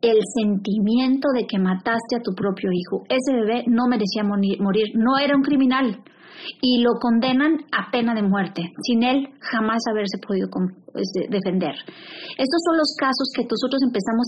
el 0.01 0.19
sentimiento 0.35 1.29
de 1.33 1.45
que 1.47 1.59
mataste 1.59 2.17
a 2.17 2.21
tu 2.23 2.33
propio 2.33 2.69
hijo. 2.71 3.03
Ese 3.09 3.33
bebé 3.33 3.63
no 3.67 3.87
merecía 3.87 4.23
morir, 4.23 4.59
no 4.95 5.17
era 5.17 5.35
un 5.35 5.41
criminal 5.41 6.03
y 6.61 6.81
lo 6.81 6.99
condenan 7.01 7.57
a 7.71 7.89
pena 7.91 8.13
de 8.13 8.21
muerte, 8.21 8.61
sin 8.83 9.03
él 9.03 9.27
jamás 9.41 9.79
haberse 9.89 10.17
podido 10.25 10.47
este, 10.93 11.27
defender. 11.29 11.73
Estos 12.37 12.61
son 12.65 12.77
los 12.77 12.95
casos 12.97 13.31
que 13.35 13.43
nosotros 13.43 13.81
empezamos 13.83 14.27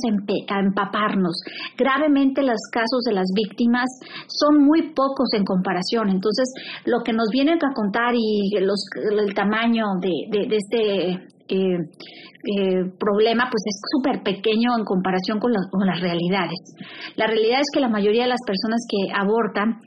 a, 0.50 0.60
empaparnos. 0.60 1.42
Gravemente 1.78 2.42
los 2.42 2.60
casos 2.72 3.04
de 3.06 3.14
las 3.14 3.28
víctimas 3.34 3.88
son 4.28 4.64
muy 4.66 4.92
pocos 4.94 5.30
en 5.34 5.46
comparación. 5.46 6.10
Entonces, 6.10 6.52
lo 6.86 7.04
que 7.04 7.14
nos 7.14 7.30
vienen 7.32 7.58
a 7.64 7.74
contar 7.74 8.14
y 8.16 8.56
el 8.56 9.34
tamaño 9.34 9.86
de, 10.02 10.48
este 10.50 11.38
eh, 11.50 11.77
eh, 12.58 12.84
problema 12.98 13.50
pues 13.51 13.63
es 13.65 13.82
súper 13.91 14.24
pequeño 14.24 14.77
en 14.77 14.86
comparación 14.86 15.39
con, 15.39 15.51
las 15.51 16.00
realidades. 16.00 16.60
La 17.15 17.27
realidad 17.27 17.60
es 17.60 17.68
que 17.74 17.82
la 17.82 17.89
mayoría 17.89 18.24
de 18.24 18.29
las 18.29 18.41
personas 18.46 18.79
que 18.88 19.12
abortan 19.13 19.82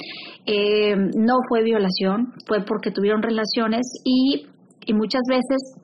eh, 0.47 0.95
no 0.97 1.37
fue 1.49 1.63
violación, 1.63 2.33
fue 2.47 2.65
porque 2.65 2.91
tuvieron 2.91 3.23
relaciones 3.23 3.83
y, 4.05 4.47
y 4.87 4.93
muchas 4.93 5.23
veces 5.29 5.81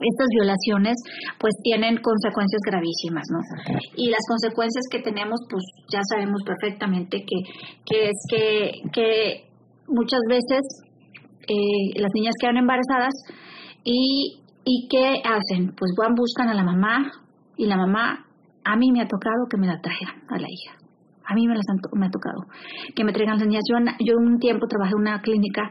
estas 0.00 0.26
violaciones 0.34 0.96
pues 1.38 1.54
tienen 1.62 1.98
consecuencias 2.02 2.60
gravísimas, 2.66 3.24
¿no? 3.30 3.38
Y 3.96 4.10
las 4.10 4.24
consecuencias 4.28 4.84
que 4.90 5.00
tenemos 5.00 5.38
pues 5.48 5.62
ya 5.92 6.00
sabemos 6.10 6.42
perfectamente 6.44 7.24
que, 7.24 7.36
que 7.86 8.08
es 8.08 8.18
que, 8.28 8.72
que 8.92 9.44
muchas 9.86 10.20
veces 10.28 10.60
eh, 11.48 12.00
las 12.00 12.10
niñas 12.14 12.34
quedan 12.40 12.56
embarazadas 12.56 13.14
y, 13.84 14.38
y 14.64 14.88
¿qué 14.88 15.22
hacen? 15.24 15.74
Pues 15.76 15.92
van, 15.96 16.14
buscan 16.14 16.48
a 16.48 16.54
la 16.54 16.64
mamá 16.64 17.10
y 17.56 17.66
la 17.66 17.76
mamá, 17.76 18.26
a 18.64 18.76
mí 18.76 18.92
me 18.92 19.02
ha 19.02 19.08
tocado 19.08 19.46
que 19.50 19.56
me 19.56 19.66
la 19.66 19.80
traigan 19.80 20.22
a 20.28 20.38
la 20.38 20.46
hija. 20.48 20.78
A 21.24 21.34
mí 21.34 21.46
me, 21.46 21.54
las 21.54 21.64
me 21.94 22.06
ha 22.06 22.10
tocado 22.10 22.46
que 22.94 23.04
me 23.04 23.12
traigan 23.12 23.38
las 23.38 23.46
niñas. 23.46 23.62
Yo, 23.70 23.78
yo 24.04 24.16
un 24.18 24.38
tiempo 24.38 24.66
trabajé 24.66 24.92
en 24.92 25.00
una 25.00 25.20
clínica 25.20 25.62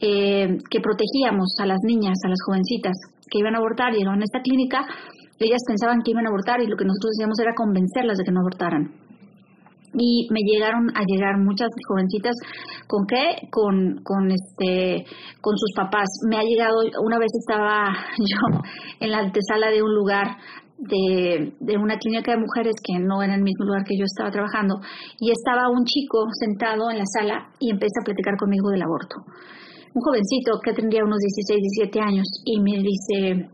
eh, 0.00 0.58
que 0.68 0.80
protegíamos 0.80 1.54
a 1.60 1.66
las 1.66 1.78
niñas, 1.84 2.18
a 2.24 2.28
las 2.28 2.38
jovencitas 2.44 2.96
que 3.30 3.38
iban 3.38 3.54
a 3.54 3.58
abortar, 3.58 3.92
llegaban 3.92 4.20
a 4.20 4.24
esta 4.24 4.40
clínica, 4.42 4.84
ellas 5.38 5.62
pensaban 5.66 6.02
que 6.02 6.10
iban 6.10 6.26
a 6.26 6.28
abortar 6.28 6.60
y 6.60 6.66
lo 6.66 6.76
que 6.76 6.84
nosotros 6.84 7.12
hacíamos 7.16 7.38
era 7.40 7.54
convencerlas 7.54 8.18
de 8.18 8.24
que 8.24 8.32
no 8.32 8.40
abortaran 8.40 9.09
y 9.94 10.28
me 10.30 10.40
llegaron 10.40 10.90
a 10.94 11.02
llegar 11.06 11.38
muchas 11.38 11.68
jovencitas. 11.88 12.36
Con 12.86 13.06
qué 13.06 13.48
con 13.50 14.02
con 14.02 14.30
este 14.30 15.04
con 15.40 15.56
sus 15.56 15.72
papás. 15.76 16.08
Me 16.28 16.36
ha 16.36 16.42
llegado 16.42 16.80
una 17.02 17.18
vez 17.18 17.30
estaba 17.38 17.92
yo 18.18 18.60
en 19.00 19.10
la 19.10 19.18
antesala 19.18 19.70
de 19.70 19.82
un 19.82 19.94
lugar 19.94 20.36
de, 20.78 21.52
de 21.60 21.76
una 21.76 21.98
clínica 21.98 22.32
de 22.32 22.38
mujeres 22.38 22.74
que 22.82 22.98
no 22.98 23.22
era 23.22 23.34
el 23.34 23.42
mismo 23.42 23.66
lugar 23.66 23.84
que 23.84 23.98
yo 23.98 24.04
estaba 24.04 24.30
trabajando 24.30 24.80
y 25.18 25.30
estaba 25.30 25.68
un 25.68 25.84
chico 25.84 26.26
sentado 26.32 26.90
en 26.90 26.98
la 26.98 27.04
sala 27.04 27.50
y 27.60 27.70
empecé 27.70 28.00
a 28.00 28.04
platicar 28.04 28.36
conmigo 28.38 28.70
del 28.70 28.82
aborto. 28.82 29.16
Un 29.92 30.02
jovencito 30.02 30.58
que 30.64 30.72
tendría 30.72 31.04
unos 31.04 31.18
16 31.18 31.60
17 31.84 32.00
años 32.00 32.26
y 32.44 32.60
me 32.60 32.78
dice 32.78 33.50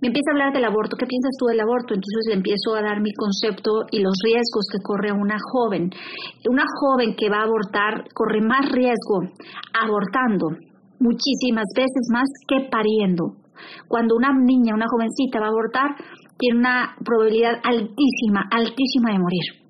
me 0.00 0.08
empieza 0.08 0.30
a 0.30 0.34
hablar 0.34 0.52
del 0.52 0.64
aborto. 0.64 0.96
¿Qué 0.96 1.06
piensas 1.06 1.36
tú 1.38 1.46
del 1.46 1.60
aborto? 1.60 1.94
Entonces 1.94 2.26
le 2.28 2.34
empiezo 2.34 2.74
a 2.74 2.82
dar 2.82 3.00
mi 3.00 3.12
concepto 3.12 3.84
y 3.90 4.00
los 4.00 4.14
riesgos 4.24 4.66
que 4.70 4.82
corre 4.82 5.12
una 5.12 5.36
joven. 5.52 5.90
Una 6.48 6.64
joven 6.80 7.14
que 7.16 7.30
va 7.30 7.40
a 7.40 7.48
abortar 7.48 8.08
corre 8.14 8.40
más 8.40 8.70
riesgo 8.72 9.22
abortando 9.74 10.56
muchísimas 11.00 11.66
veces 11.74 12.08
más 12.10 12.28
que 12.46 12.68
pariendo. 12.70 13.36
Cuando 13.88 14.16
una 14.16 14.32
niña, 14.32 14.74
una 14.74 14.86
jovencita 14.88 15.40
va 15.40 15.46
a 15.46 15.50
abortar, 15.50 15.90
tiene 16.38 16.58
una 16.58 16.94
probabilidad 17.04 17.58
altísima, 17.62 18.46
altísima 18.50 19.12
de 19.12 19.18
morir 19.18 19.67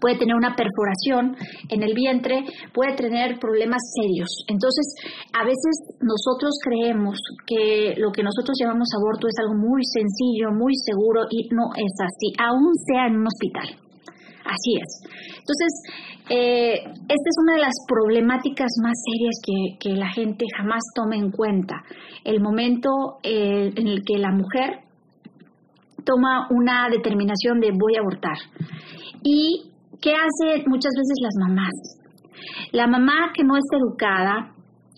puede 0.00 0.18
tener 0.18 0.34
una 0.34 0.54
perforación 0.54 1.36
en 1.68 1.82
el 1.82 1.94
vientre, 1.94 2.44
puede 2.72 2.94
tener 2.94 3.38
problemas 3.38 3.80
serios. 3.96 4.28
Entonces, 4.48 4.86
a 5.32 5.44
veces 5.44 5.98
nosotros 6.00 6.58
creemos 6.62 7.18
que 7.46 7.94
lo 7.96 8.12
que 8.12 8.22
nosotros 8.22 8.56
llamamos 8.60 8.88
aborto 8.96 9.28
es 9.28 9.34
algo 9.40 9.54
muy 9.54 9.82
sencillo, 9.84 10.52
muy 10.52 10.74
seguro 10.84 11.26
y 11.30 11.48
no 11.54 11.72
es 11.76 11.94
así, 12.00 12.32
aún 12.38 12.74
sea 12.86 13.06
en 13.06 13.16
un 13.16 13.26
hospital. 13.26 13.88
Así 14.48 14.80
es. 14.80 14.90
Entonces, 15.40 15.72
eh, 16.30 16.74
esta 16.74 17.28
es 17.28 17.36
una 17.42 17.54
de 17.54 17.60
las 17.60 17.74
problemáticas 17.86 18.68
más 18.82 18.94
serias 19.04 19.36
que, 19.80 19.90
la 19.90 20.10
gente 20.10 20.44
jamás 20.56 20.82
toma 20.94 21.16
en 21.16 21.30
cuenta. 21.30 21.82
El 22.24 22.40
momento 22.40 23.18
eh, 23.22 23.72
en 23.74 23.86
el 23.86 24.04
que 24.04 24.18
la 24.18 24.30
mujer 24.30 24.80
toma 26.04 26.48
una 26.50 26.88
determinación 26.90 27.60
de 27.60 27.70
voy 27.72 27.96
a 27.96 28.00
abortar. 28.00 28.38
Y 29.22 29.72
¿Qué 30.00 30.12
hacen 30.12 30.64
muchas 30.66 30.92
veces 30.96 31.16
las 31.20 31.34
mamás? 31.40 31.74
La 32.72 32.86
mamá 32.86 33.32
que 33.34 33.42
no 33.42 33.56
está 33.56 33.76
educada, 33.78 34.54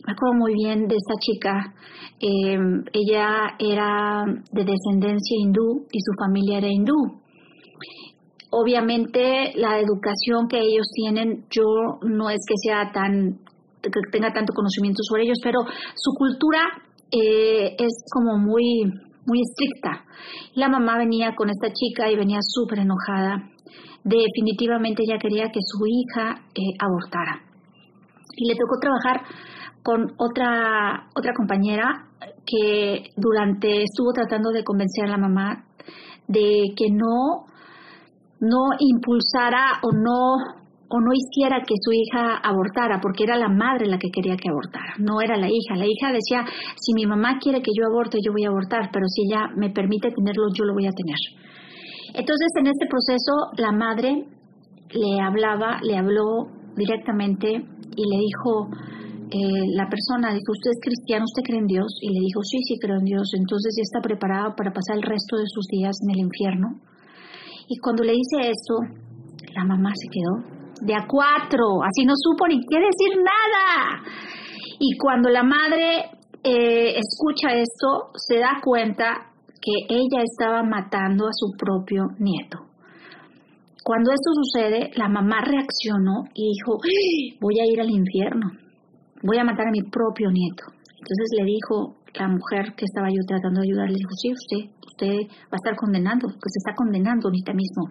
me 0.07 0.13
acuerdo 0.13 0.35
muy 0.39 0.53
bien 0.53 0.89
de 0.89 0.97
esta 0.97 1.15
chica, 1.19 1.75
em, 2.21 2.85
ella 2.93 3.57
era 3.59 4.25
de 4.53 4.65
descendencia 4.65 5.37
hindú 5.41 5.87
y 5.91 6.01
su 6.01 6.13
familia 6.19 6.59
era 6.59 6.69
hindú. 6.69 7.21
Obviamente 8.51 9.53
la 9.57 9.79
educación 9.79 10.49
que 10.49 10.59
ellos 10.59 10.87
tienen, 10.93 11.47
yo 11.51 11.65
no 12.03 12.29
es 12.29 12.41
que 12.47 12.57
sea 12.57 12.91
tan 12.93 13.39
que 13.83 13.89
tenga 14.13 14.31
tanto 14.35 14.53
conocimiento 14.53 15.03
sobre 15.03 15.23
ellos, 15.23 15.39
pero 15.43 15.61
su 15.95 16.11
cultura 16.13 16.61
eh, 17.11 17.75
es 17.79 18.05
como 18.13 18.37
muy 18.37 18.85
muy 19.27 19.41
estricta. 19.41 20.05
La 20.55 20.69
mamá 20.69 20.99
venía 20.99 21.35
con 21.35 21.49
esta 21.49 21.73
chica 21.73 22.11
y 22.11 22.17
venía 22.17 22.41
súper 22.43 22.81
enojada 22.81 23.50
definitivamente 24.05 25.03
ella 25.03 25.19
quería 25.19 25.51
que 25.51 25.61
su 25.61 25.87
hija 25.87 26.43
eh, 26.55 26.75
abortara. 26.79 27.43
Y 28.37 28.49
le 28.49 28.55
tocó 28.55 28.79
trabajar 28.81 29.23
con 29.83 30.13
otra, 30.19 31.09
otra 31.15 31.33
compañera 31.35 32.07
que 32.47 33.11
durante 33.17 33.83
estuvo 33.83 34.13
tratando 34.13 34.51
de 34.51 34.65
convencer 34.65 35.05
a 35.05 35.09
la 35.09 35.19
mamá 35.19 35.65
de 36.27 36.73
que 36.77 36.91
no, 36.91 37.47
no 38.41 38.77
impulsara 38.79 39.81
o 39.83 39.91
no 39.93 40.61
o 40.93 41.01
no 41.01 41.13
hiciera 41.15 41.63
que 41.63 41.75
su 41.81 41.93
hija 41.93 42.37
abortara, 42.43 42.99
porque 43.01 43.23
era 43.23 43.37
la 43.37 43.49
madre 43.49 43.87
la 43.87 43.97
que 43.97 44.11
quería 44.11 44.37
que 44.37 44.51
abortara, 44.51 44.95
no 44.99 45.21
era 45.21 45.37
la 45.37 45.47
hija. 45.47 45.77
La 45.77 45.87
hija 45.87 46.11
decía, 46.11 46.45
si 46.77 46.95
mi 46.95 47.07
mamá 47.07 47.39
quiere 47.39 47.63
que 47.63 47.71
yo 47.71 47.87
aborte, 47.87 48.19
yo 48.21 48.33
voy 48.33 48.45
a 48.45 48.49
abortar, 48.49 48.91
pero 48.93 49.07
si 49.07 49.23
ella 49.23 49.47
me 49.55 49.71
permite 49.71 50.11
tenerlo, 50.11 50.49
yo 50.53 50.65
lo 50.65 50.75
voy 50.75 50.87
a 50.87 50.91
tener. 50.91 51.17
Entonces, 52.15 52.49
en 52.59 52.67
este 52.67 52.87
proceso, 52.87 53.53
la 53.57 53.73
madre 53.73 54.27
le 54.91 55.21
hablaba, 55.21 55.81
le 55.83 55.97
habló 55.97 56.49
directamente 56.77 57.49
y 57.49 58.05
le 58.07 58.19
dijo, 58.19 58.69
eh, 59.31 59.67
la 59.77 59.89
persona 59.89 60.35
dijo, 60.35 60.53
¿usted 60.53 60.71
es 60.71 60.81
cristiano? 60.83 61.25
¿Usted 61.25 61.43
cree 61.43 61.61
en 61.61 61.67
Dios? 61.67 61.87
Y 62.03 62.09
le 62.11 62.21
dijo, 62.21 62.43
sí, 62.43 62.59
sí 62.67 62.79
creo 62.81 62.99
en 62.99 63.05
Dios. 63.05 63.31
Entonces 63.39 63.75
ya 63.77 63.83
está 63.83 64.01
preparado 64.01 64.55
para 64.57 64.73
pasar 64.73 64.97
el 64.97 65.03
resto 65.03 65.37
de 65.37 65.47
sus 65.47 65.67
días 65.67 65.97
en 66.03 66.11
el 66.11 66.19
infierno. 66.27 66.81
Y 67.69 67.79
cuando 67.79 68.03
le 68.03 68.13
dice 68.13 68.51
eso, 68.51 68.83
la 69.55 69.65
mamá 69.65 69.93
se 69.95 70.09
quedó 70.11 70.61
de 70.81 70.95
a 70.95 71.07
cuatro, 71.07 71.83
así 71.85 72.05
no 72.05 72.15
supo 72.17 72.49
ni 72.49 72.59
qué 72.67 72.79
decir 72.79 73.19
nada. 73.19 74.03
Y 74.79 74.97
cuando 74.97 75.29
la 75.29 75.43
madre 75.43 76.11
eh, 76.43 76.97
escucha 76.97 77.55
esto, 77.55 78.11
se 78.15 78.39
da 78.39 78.61
cuenta 78.65 79.30
que 79.61 79.95
ella 79.95 80.23
estaba 80.25 80.63
matando 80.63 81.27
a 81.27 81.33
su 81.33 81.53
propio 81.57 82.09
nieto. 82.19 82.59
Cuando 83.85 84.13
esto 84.13 84.31
sucede, 84.35 84.91
la 84.97 85.09
mamá 85.09 85.41
reaccionó 85.41 86.25
y 86.35 86.53
dijo, 86.53 86.77
¡Ah! 86.77 87.37
voy 87.41 87.61
a 87.61 87.67
ir 87.67 87.81
al 87.81 87.91
infierno, 87.91 88.51
voy 89.23 89.39
a 89.39 89.45
matar 89.45 89.69
a 89.69 89.73
mi 89.73 89.83
propio 89.83 90.31
nieto. 90.31 90.65
Entonces 91.01 91.29
le 91.39 91.45
dijo 91.45 91.97
la 92.15 92.29
mujer 92.29 92.75
que 92.77 92.85
estaba 92.85 93.09
yo 93.09 93.23
tratando 93.27 93.61
de 93.61 93.69
ayudar, 93.69 93.89
le 93.89 93.97
dijo, 93.97 94.13
sí, 94.21 94.33
usted, 94.33 94.71
usted 94.85 95.29
va 95.49 95.57
a 95.57 95.61
estar 95.63 95.77
condenando, 95.77 96.29
pues 96.29 96.53
está 96.57 96.75
condenando 96.75 97.29
ahorita 97.29 97.53
mismo. 97.55 97.91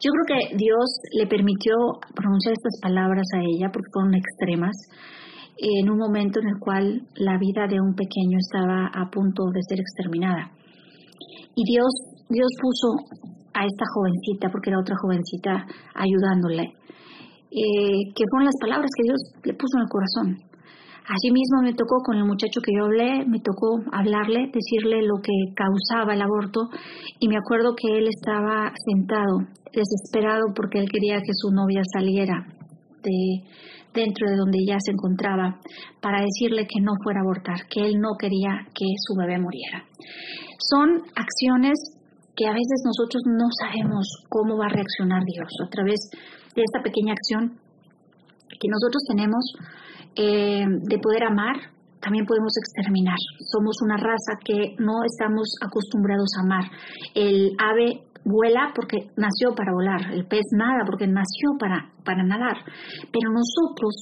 Yo 0.00 0.12
creo 0.12 0.26
que 0.28 0.56
Dios 0.56 0.88
le 1.12 1.26
permitió 1.26 1.74
pronunciar 2.14 2.52
estas 2.52 2.78
palabras 2.80 3.26
a 3.34 3.40
ella 3.40 3.70
porque 3.72 3.90
fueron 3.92 4.14
extremas 4.14 4.76
en 5.58 5.90
un 5.90 5.98
momento 5.98 6.40
en 6.40 6.48
el 6.48 6.58
cual 6.60 7.02
la 7.16 7.38
vida 7.38 7.66
de 7.66 7.80
un 7.80 7.94
pequeño 7.94 8.38
estaba 8.38 8.88
a 8.92 9.10
punto 9.10 9.44
de 9.52 9.62
ser 9.68 9.80
exterminada. 9.80 10.52
Y 11.54 11.64
Dios, 11.64 11.88
Dios 12.28 12.48
puso 12.60 12.88
a 13.54 13.64
esta 13.64 13.84
jovencita, 13.94 14.50
porque 14.52 14.70
era 14.70 14.80
otra 14.80 14.96
jovencita, 15.00 15.64
ayudándole, 15.94 16.74
eh, 17.48 18.12
que 18.14 18.24
fueron 18.28 18.44
las 18.44 18.60
palabras 18.60 18.90
que 18.94 19.04
Dios 19.04 19.20
le 19.44 19.54
puso 19.54 19.78
en 19.78 19.82
el 19.82 19.88
corazón. 19.88 20.46
Allí 21.08 21.30
mismo 21.30 21.62
me 21.62 21.72
tocó 21.72 22.02
con 22.04 22.16
el 22.18 22.24
muchacho 22.24 22.60
que 22.60 22.72
yo 22.76 22.84
hablé, 22.84 23.24
me 23.24 23.38
tocó 23.38 23.78
hablarle, 23.92 24.50
decirle 24.52 25.06
lo 25.06 25.22
que 25.22 25.54
causaba 25.54 26.14
el 26.14 26.20
aborto 26.20 26.68
y 27.20 27.28
me 27.28 27.38
acuerdo 27.38 27.76
que 27.76 27.96
él 27.96 28.08
estaba 28.08 28.72
sentado, 28.74 29.38
desesperado 29.72 30.52
porque 30.54 30.80
él 30.80 30.90
quería 30.90 31.22
que 31.22 31.32
su 31.32 31.54
novia 31.54 31.82
saliera 31.94 32.55
de, 33.06 33.46
dentro 33.94 34.28
de 34.28 34.36
donde 34.36 34.58
ella 34.58 34.78
se 34.82 34.90
encontraba 34.90 35.62
para 36.02 36.20
decirle 36.20 36.66
que 36.66 36.82
no 36.82 36.92
fuera 37.02 37.20
a 37.20 37.22
abortar, 37.22 37.66
que 37.70 37.86
él 37.86 38.00
no 38.02 38.18
quería 38.18 38.66
que 38.74 38.86
su 38.98 39.14
bebé 39.14 39.38
muriera. 39.38 39.86
Son 40.58 41.06
acciones 41.14 41.78
que 42.34 42.46
a 42.46 42.52
veces 42.52 42.82
nosotros 42.84 43.22
no 43.24 43.46
sabemos 43.62 44.04
cómo 44.28 44.58
va 44.58 44.66
a 44.66 44.74
reaccionar 44.76 45.22
Dios 45.24 45.48
a 45.64 45.70
través 45.70 46.10
de 46.54 46.62
esta 46.62 46.82
pequeña 46.82 47.14
acción 47.14 47.56
que 48.60 48.68
nosotros 48.68 49.02
tenemos 49.08 49.44
eh, 50.16 50.64
de 50.66 50.98
poder 50.98 51.24
amar, 51.24 51.56
también 52.00 52.24
podemos 52.24 52.52
exterminar. 52.56 53.18
Somos 53.52 53.82
una 53.82 53.96
raza 53.96 54.38
que 54.44 54.76
no 54.78 55.02
estamos 55.04 55.56
acostumbrados 55.60 56.28
a 56.36 56.44
amar. 56.44 56.64
El 57.14 57.52
ave 57.58 58.05
vuela 58.26 58.72
porque 58.74 58.98
nació 59.16 59.54
para 59.54 59.72
volar, 59.72 60.12
el 60.12 60.26
pez 60.26 60.44
nada 60.52 60.82
porque 60.84 61.06
nació 61.06 61.54
para, 61.58 61.94
para 62.04 62.22
nadar, 62.24 62.58
pero 63.12 63.30
nosotros 63.30 63.94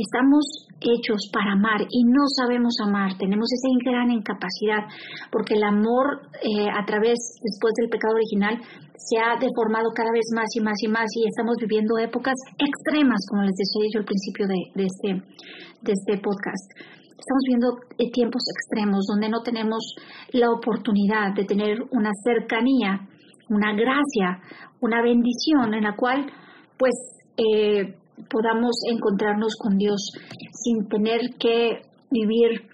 estamos 0.00 0.66
hechos 0.80 1.28
para 1.32 1.52
amar 1.52 1.84
y 1.84 2.04
no 2.08 2.24
sabemos 2.40 2.74
amar, 2.80 3.12
tenemos 3.18 3.46
esa 3.52 3.68
gran 3.84 4.10
incapacidad, 4.10 4.88
porque 5.30 5.54
el 5.54 5.64
amor 5.64 6.24
eh, 6.40 6.72
a 6.72 6.84
través, 6.86 7.20
después 7.44 7.72
del 7.76 7.90
pecado 7.90 8.16
original, 8.16 8.56
se 8.96 9.16
ha 9.20 9.36
deformado 9.36 9.92
cada 9.94 10.12
vez 10.12 10.24
más 10.34 10.48
y 10.56 10.60
más 10.60 10.76
y 10.82 10.88
más 10.88 11.08
y 11.16 11.28
estamos 11.28 11.56
viviendo 11.60 11.98
épocas 11.98 12.36
extremas, 12.56 13.20
como 13.28 13.44
les 13.44 13.56
decía 13.56 13.92
yo 13.92 14.00
al 14.00 14.08
principio 14.08 14.46
de, 14.48 14.60
de, 14.74 14.84
este, 14.88 15.08
de 15.84 15.92
este 15.92 16.16
podcast. 16.20 16.64
Estamos 17.20 17.42
viviendo 17.44 17.68
eh, 17.98 18.10
tiempos 18.10 18.42
extremos 18.48 19.04
donde 19.04 19.28
no 19.28 19.42
tenemos 19.42 19.84
la 20.32 20.50
oportunidad 20.50 21.34
de 21.36 21.44
tener 21.44 21.76
una 21.92 22.10
cercanía, 22.24 23.08
una 23.50 23.74
gracia, 23.74 24.40
una 24.80 25.02
bendición 25.02 25.74
en 25.74 25.84
la 25.84 25.94
cual 25.96 26.26
pues 26.78 26.94
eh, 27.36 27.94
podamos 28.30 28.76
encontrarnos 28.90 29.56
con 29.56 29.76
Dios 29.76 30.12
sin 30.52 30.88
tener 30.88 31.20
que 31.38 31.82
vivir 32.10 32.70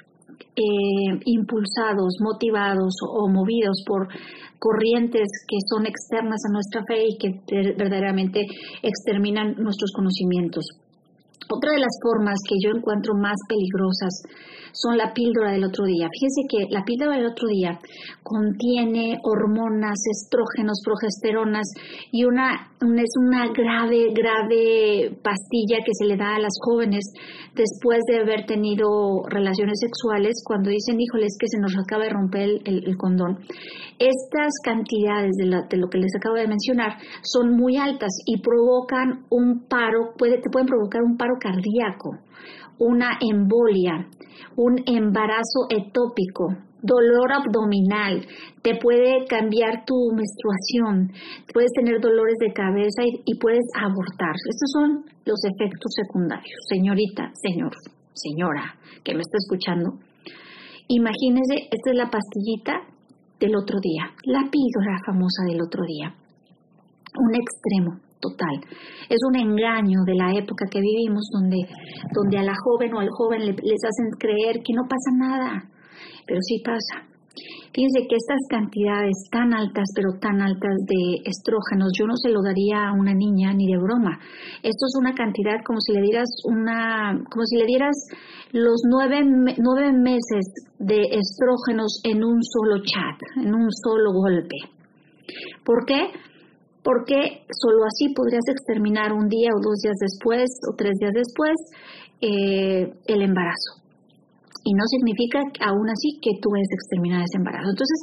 eh, 0.54 1.20
impulsados, 1.24 2.16
motivados 2.20 2.94
o, 3.08 3.28
movidos 3.28 3.82
por 3.86 4.08
corrientes 4.58 5.28
que 5.48 5.58
son 5.68 5.86
externas 5.86 6.40
a 6.48 6.52
nuestra 6.52 6.82
fe 6.86 7.08
y 7.08 7.18
que 7.18 7.74
verdaderamente 7.76 8.46
exterminan 8.82 9.54
nuestros 9.58 9.92
conocimientos. 9.94 10.64
Otra 11.48 11.72
de 11.72 11.78
las 11.78 11.98
formas 12.02 12.38
que 12.48 12.56
yo 12.62 12.70
encuentro 12.76 13.14
más 13.14 13.36
peligrosas 13.48 14.22
son 14.76 14.98
la 14.98 15.12
píldora 15.12 15.52
del 15.52 15.64
otro 15.64 15.84
día. 15.86 16.08
Fíjense 16.12 16.42
que 16.48 16.74
la 16.74 16.84
píldora 16.84 17.16
del 17.16 17.26
otro 17.26 17.48
día 17.48 17.78
contiene 18.22 19.18
hormonas, 19.22 19.98
estrógenos, 20.12 20.82
progesteronas 20.84 21.66
y 22.12 22.24
una, 22.24 22.72
es 22.80 23.12
una 23.18 23.48
grave, 23.52 24.12
grave 24.12 25.16
pastilla 25.22 25.78
que 25.84 25.92
se 25.98 26.04
le 26.04 26.16
da 26.16 26.36
a 26.36 26.40
las 26.40 26.52
jóvenes 26.60 27.04
después 27.54 28.00
de 28.08 28.20
haber 28.20 28.44
tenido 28.44 29.22
relaciones 29.28 29.80
sexuales 29.80 30.42
cuando 30.44 30.70
dicen, 30.70 31.00
híjole, 31.00 31.26
es 31.26 31.36
que 31.40 31.48
se 31.48 31.58
nos 31.58 31.74
acaba 31.78 32.04
de 32.04 32.10
romper 32.10 32.48
el, 32.64 32.96
condón. 32.96 33.38
Estas 33.98 34.52
cantidades 34.62 35.32
de, 35.36 35.46
lo 35.46 35.88
que 35.88 35.98
les 35.98 36.14
acabo 36.16 36.36
de 36.36 36.46
mencionar 36.46 36.98
son 37.22 37.56
muy 37.56 37.76
altas 37.76 38.12
y 38.26 38.40
provocan 38.40 39.24
un 39.30 39.66
paro, 39.68 40.12
puede, 40.18 40.38
te 40.40 40.50
pueden 40.50 40.66
provocar 40.66 41.02
un 41.02 41.16
paro 41.16 41.34
cardíaco 41.40 42.25
una 42.78 43.18
embolia, 43.20 44.08
un 44.56 44.76
embarazo 44.86 45.66
etópico, 45.70 46.48
dolor 46.82 47.32
abdominal, 47.32 48.26
te 48.62 48.76
puede 48.76 49.24
cambiar 49.26 49.84
tu 49.84 49.94
menstruación, 50.12 51.12
puedes 51.52 51.72
tener 51.72 52.00
dolores 52.00 52.36
de 52.38 52.52
cabeza 52.52 53.02
y, 53.04 53.38
puedes 53.38 53.64
abortar. 53.74 54.34
Estos 54.48 54.70
son 54.72 55.04
los 55.24 55.40
efectos 55.44 55.92
secundarios. 55.94 56.58
Señorita, 56.68 57.30
señor, 57.34 57.72
señora 58.12 58.76
que 59.04 59.14
me 59.14 59.20
está 59.20 59.38
escuchando, 59.38 59.98
imagínese, 60.88 61.68
esta 61.70 61.90
es 61.90 61.96
la 61.96 62.10
pastillita 62.10 62.80
del 63.40 63.56
otro 63.56 63.78
día, 63.80 64.10
la 64.24 64.48
píldora 64.50 64.98
famosa 65.04 65.44
del 65.46 65.60
otro 65.62 65.82
día. 65.84 66.14
Un 67.18 67.34
extremo 67.34 68.05
total. 68.20 68.60
Es 69.08 69.18
un 69.28 69.36
engaño 69.36 70.00
de 70.06 70.14
la 70.14 70.32
época 70.32 70.66
que 70.70 70.80
vivimos 70.80 71.28
donde, 71.32 71.58
donde 72.12 72.38
a 72.38 72.42
la 72.42 72.54
joven 72.64 72.94
o 72.94 73.00
al 73.00 73.10
joven 73.10 73.46
les 73.46 73.84
hacen 73.84 74.10
creer 74.18 74.62
que 74.62 74.74
no 74.74 74.82
pasa 74.88 75.10
nada, 75.16 75.64
pero 76.26 76.40
sí 76.42 76.62
pasa. 76.64 77.06
Fíjense 77.76 78.08
que 78.08 78.16
estas 78.16 78.40
cantidades 78.48 79.28
tan 79.30 79.52
altas, 79.52 79.84
pero 79.94 80.18
tan 80.18 80.40
altas 80.40 80.76
de 80.88 81.20
estrógenos, 81.28 81.92
yo 81.98 82.06
no 82.06 82.16
se 82.16 82.30
lo 82.30 82.40
daría 82.42 82.88
a 82.88 82.92
una 82.94 83.12
niña 83.12 83.52
ni 83.52 83.66
de 83.66 83.76
broma. 83.76 84.18
Esto 84.62 84.86
es 84.88 84.96
una 84.98 85.12
cantidad 85.12 85.60
como 85.62 85.78
si 85.80 85.92
le 85.92 86.00
dieras 86.00 86.28
una, 86.44 87.12
como 87.30 87.44
si 87.44 87.58
le 87.58 87.66
dieras 87.66 87.94
los 88.52 88.80
nueve, 88.88 89.20
nueve 89.58 89.92
meses 89.92 90.48
de 90.78 91.02
estrógenos 91.02 92.00
en 92.04 92.24
un 92.24 92.42
solo 92.42 92.82
chat, 92.82 93.44
en 93.44 93.54
un 93.54 93.68
solo 93.70 94.12
golpe. 94.12 94.56
¿Por 95.62 95.84
qué? 95.84 96.08
Porque 96.86 97.42
solo 97.50 97.82
así 97.82 98.14
podrías 98.14 98.46
exterminar 98.46 99.10
un 99.12 99.26
día 99.26 99.50
o 99.50 99.58
dos 99.58 99.82
días 99.82 99.98
después 99.98 100.46
o 100.70 100.76
tres 100.78 100.94
días 101.02 101.10
después 101.18 101.58
eh, 102.22 102.86
el 103.10 103.20
embarazo. 103.26 103.82
Y 104.62 104.70
no 104.70 104.86
significa 104.86 105.42
aún 105.66 105.90
así 105.90 106.18
que 106.22 106.38
tú 106.38 106.46
vayas 106.50 106.70
a 106.70 106.78
exterminar 106.78 107.22
ese 107.26 107.38
embarazo. 107.38 107.70
Entonces, 107.74 108.00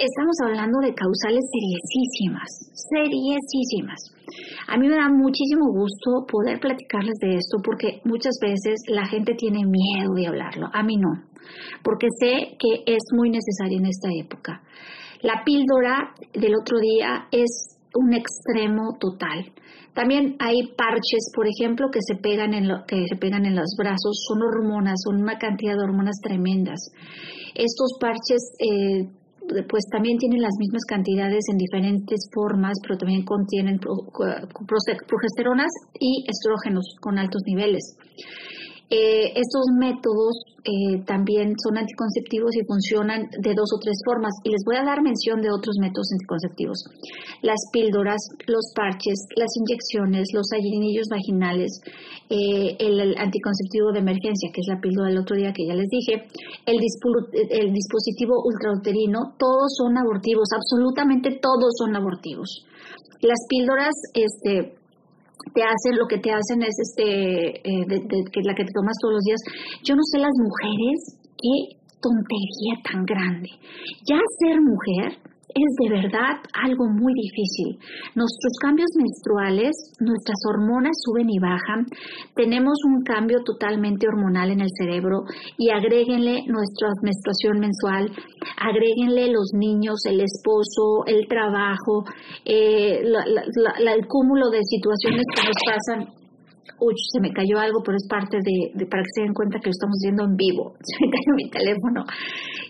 estamos 0.00 0.36
hablando 0.40 0.80
de 0.80 0.96
causales 0.96 1.44
seriesísimas, 1.52 2.48
seriesísimas. 2.72 4.00
A 4.68 4.76
mí 4.80 4.88
me 4.88 4.96
da 4.96 5.08
muchísimo 5.12 5.68
gusto 5.72 6.24
poder 6.24 6.60
platicarles 6.60 7.20
de 7.20 7.36
esto 7.36 7.60
porque 7.60 8.00
muchas 8.04 8.40
veces 8.40 8.80
la 8.88 9.04
gente 9.04 9.34
tiene 9.36 9.68
miedo 9.68 10.12
de 10.16 10.28
hablarlo. 10.28 10.68
A 10.72 10.82
mí 10.82 10.96
no, 10.96 11.12
porque 11.84 12.08
sé 12.20 12.56
que 12.56 12.84
es 12.88 13.04
muy 13.12 13.28
necesario 13.28 13.78
en 13.78 13.86
esta 13.86 14.08
época. 14.16 14.62
La 15.20 15.44
píldora 15.44 16.12
del 16.32 16.54
otro 16.54 16.80
día 16.80 17.28
es 17.32 17.73
un 17.94 18.12
extremo 18.14 18.96
total. 18.98 19.52
También 19.94 20.36
hay 20.40 20.74
parches, 20.76 21.30
por 21.34 21.46
ejemplo, 21.46 21.88
que 21.90 22.00
se 22.02 22.16
pegan 22.16 22.52
en 22.52 22.66
que 22.86 23.06
se 23.06 23.16
pegan 23.16 23.46
en 23.46 23.54
los 23.54 23.74
brazos, 23.78 24.24
son 24.26 24.42
hormonas, 24.42 25.00
son 25.04 25.22
una 25.22 25.38
cantidad 25.38 25.76
de 25.76 25.84
hormonas 25.84 26.16
tremendas. 26.20 26.90
Estos 27.54 27.96
parches 28.00 28.42
eh, 28.58 29.08
pues 29.68 29.84
también 29.92 30.18
tienen 30.18 30.40
las 30.40 30.54
mismas 30.58 30.84
cantidades 30.88 31.44
en 31.50 31.58
diferentes 31.58 32.28
formas, 32.32 32.72
pero 32.82 32.98
también 32.98 33.24
contienen 33.24 33.78
progesteronas 33.78 35.70
y 36.00 36.24
estrógenos 36.28 36.96
con 37.00 37.18
altos 37.18 37.42
niveles. 37.46 37.96
Eh, 38.90 39.32
estos 39.34 39.64
métodos 39.78 40.44
eh, 40.64 41.02
también 41.06 41.52
son 41.62 41.76
anticonceptivos 41.76 42.54
y 42.56 42.64
funcionan 42.64 43.28
de 43.40 43.52
dos 43.54 43.68
o 43.74 43.78
tres 43.80 43.96
formas. 44.04 44.32
Y 44.44 44.50
les 44.50 44.62
voy 44.64 44.76
a 44.76 44.84
dar 44.84 45.02
mención 45.02 45.40
de 45.40 45.50
otros 45.50 45.76
métodos 45.80 46.08
anticonceptivos. 46.12 46.84
Las 47.42 47.58
píldoras, 47.72 48.20
los 48.46 48.72
parches, 48.74 49.26
las 49.36 49.50
inyecciones, 49.56 50.28
los 50.32 50.46
allinillos 50.52 51.08
vaginales, 51.08 51.80
eh, 52.28 52.76
el, 52.78 53.16
anticonceptivo 53.16 53.92
de 53.92 54.00
emergencia, 54.00 54.50
que 54.52 54.60
es 54.60 54.68
la 54.68 54.80
píldora 54.80 55.08
del 55.08 55.18
otro 55.18 55.36
día 55.36 55.52
que 55.52 55.66
ya 55.66 55.74
les 55.74 55.88
dije, 55.88 56.28
el, 56.66 56.76
el 56.76 57.72
dispositivo 57.72 58.40
ultrauterino, 58.44 59.34
todos 59.38 59.76
son 59.76 59.96
abortivos, 59.96 60.48
absolutamente 60.52 61.40
todos 61.40 61.72
son 61.78 61.96
abortivos. 61.96 62.64
Las 63.20 63.40
píldoras, 63.48 63.94
este, 64.12 64.83
te 65.54 65.62
hacen, 65.62 65.98
lo 65.98 66.06
que 66.06 66.18
te 66.18 66.30
hacen 66.30 66.62
es 66.62 66.74
este, 66.78 67.58
eh, 67.58 67.86
que 67.86 68.40
la 68.42 68.54
que 68.54 68.64
te 68.64 68.72
tomas 68.72 68.96
todos 69.00 69.14
los 69.14 69.24
días. 69.24 69.40
Yo 69.82 69.94
no 69.94 70.02
sé 70.04 70.18
las 70.18 70.34
mujeres, 70.36 71.18
qué 71.36 71.78
tontería 72.00 72.74
tan 72.84 73.04
grande. 73.04 73.50
Ya 74.06 74.18
ser 74.38 74.60
mujer 74.60 75.33
es 75.48 75.70
de 75.80 75.88
verdad 75.90 76.36
algo 76.52 76.86
muy 76.88 77.12
difícil. 77.14 77.78
Nuestros 78.14 78.52
cambios 78.60 78.90
menstruales, 78.96 79.72
nuestras 80.00 80.38
hormonas 80.48 80.92
suben 81.04 81.30
y 81.30 81.38
bajan, 81.38 81.86
tenemos 82.34 82.74
un 82.86 83.02
cambio 83.02 83.42
totalmente 83.44 84.06
hormonal 84.06 84.50
en 84.50 84.60
el 84.60 84.70
cerebro 84.78 85.24
y 85.58 85.70
agréguenle 85.70 86.44
nuestra 86.46 86.88
menstruación 87.02 87.60
mensual, 87.60 88.10
agréguenle 88.58 89.32
los 89.32 89.52
niños, 89.54 90.00
el 90.06 90.20
esposo, 90.20 91.04
el 91.06 91.26
trabajo, 91.28 92.04
eh, 92.44 93.00
el 93.00 94.06
cúmulo 94.06 94.50
de 94.50 94.60
situaciones 94.62 95.24
que 95.34 95.46
nos 95.46 95.56
pasan 95.64 96.24
uy, 96.80 96.94
se 97.12 97.20
me 97.20 97.32
cayó 97.32 97.58
algo, 97.58 97.82
pero 97.84 97.96
es 97.96 98.06
parte 98.08 98.38
de, 98.42 98.86
para 98.86 99.02
que 99.02 99.12
se 99.14 99.22
den 99.22 99.34
cuenta 99.34 99.58
que 99.58 99.68
lo 99.68 99.76
estamos 99.76 99.98
viendo 100.02 100.24
en 100.24 100.36
vivo, 100.36 100.74
se 100.82 100.96
me 101.00 101.10
cayó 101.10 101.32
mi 101.36 101.50
teléfono. 101.50 102.04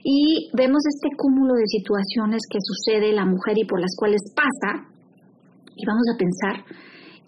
Y 0.04 0.50
vemos 0.52 0.84
este 0.84 1.16
cúmulo 1.16 1.54
de 1.54 1.66
situaciones 1.66 2.42
que 2.50 2.60
sucede 2.60 3.16
la 3.16 3.24
mujer 3.24 3.56
y 3.56 3.64
por 3.64 3.80
las 3.80 3.96
cuales 3.96 4.20
pasa, 4.36 4.84
y 5.74 5.86
vamos 5.86 6.04
a 6.12 6.18
pensar 6.20 6.56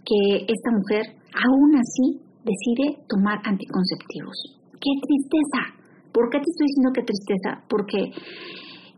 que 0.05 0.45
esta 0.45 0.71
mujer 0.71 1.17
aún 1.33 1.73
así 1.75 2.21
decide 2.45 3.01
tomar 3.09 3.41
anticonceptivos. 3.45 4.61
¡Qué 4.77 4.93
tristeza! 5.01 5.73
¿Por 6.13 6.29
qué 6.29 6.39
te 6.39 6.49
estoy 6.53 6.67
diciendo 6.69 6.93
qué 6.93 7.03
tristeza? 7.03 7.65
Porque 7.69 8.13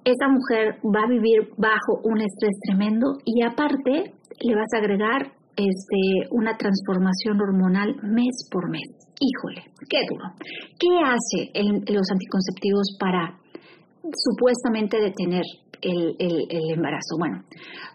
esta 0.05 0.27
mujer 0.29 0.83
va 0.83 1.07
a 1.07 1.11
vivir 1.11 1.49
bajo 1.57 2.03
un 2.03 2.21
estrés 2.21 2.59
tremendo 2.67 3.19
y 3.25 3.43
aparte 3.43 4.13
le 4.43 4.55
vas 4.55 4.75
a 4.75 4.79
agregar 4.79 5.39
este, 5.57 6.29
una 6.31 6.57
transformación 6.57 7.41
hormonal 7.41 7.95
mes 8.03 8.49
por 8.51 8.71
mes. 8.71 8.91
Híjole, 9.19 9.63
qué 9.89 9.99
duro. 10.11 10.35
¿Qué 10.79 10.89
hace 11.03 11.51
los 11.93 12.11
anticonceptivos 12.11 12.97
para 13.01 13.39
supuestamente 14.15 15.01
detener 15.01 15.45
el, 15.83 16.17
embarazo? 16.73 17.17
Bueno, 17.19 17.45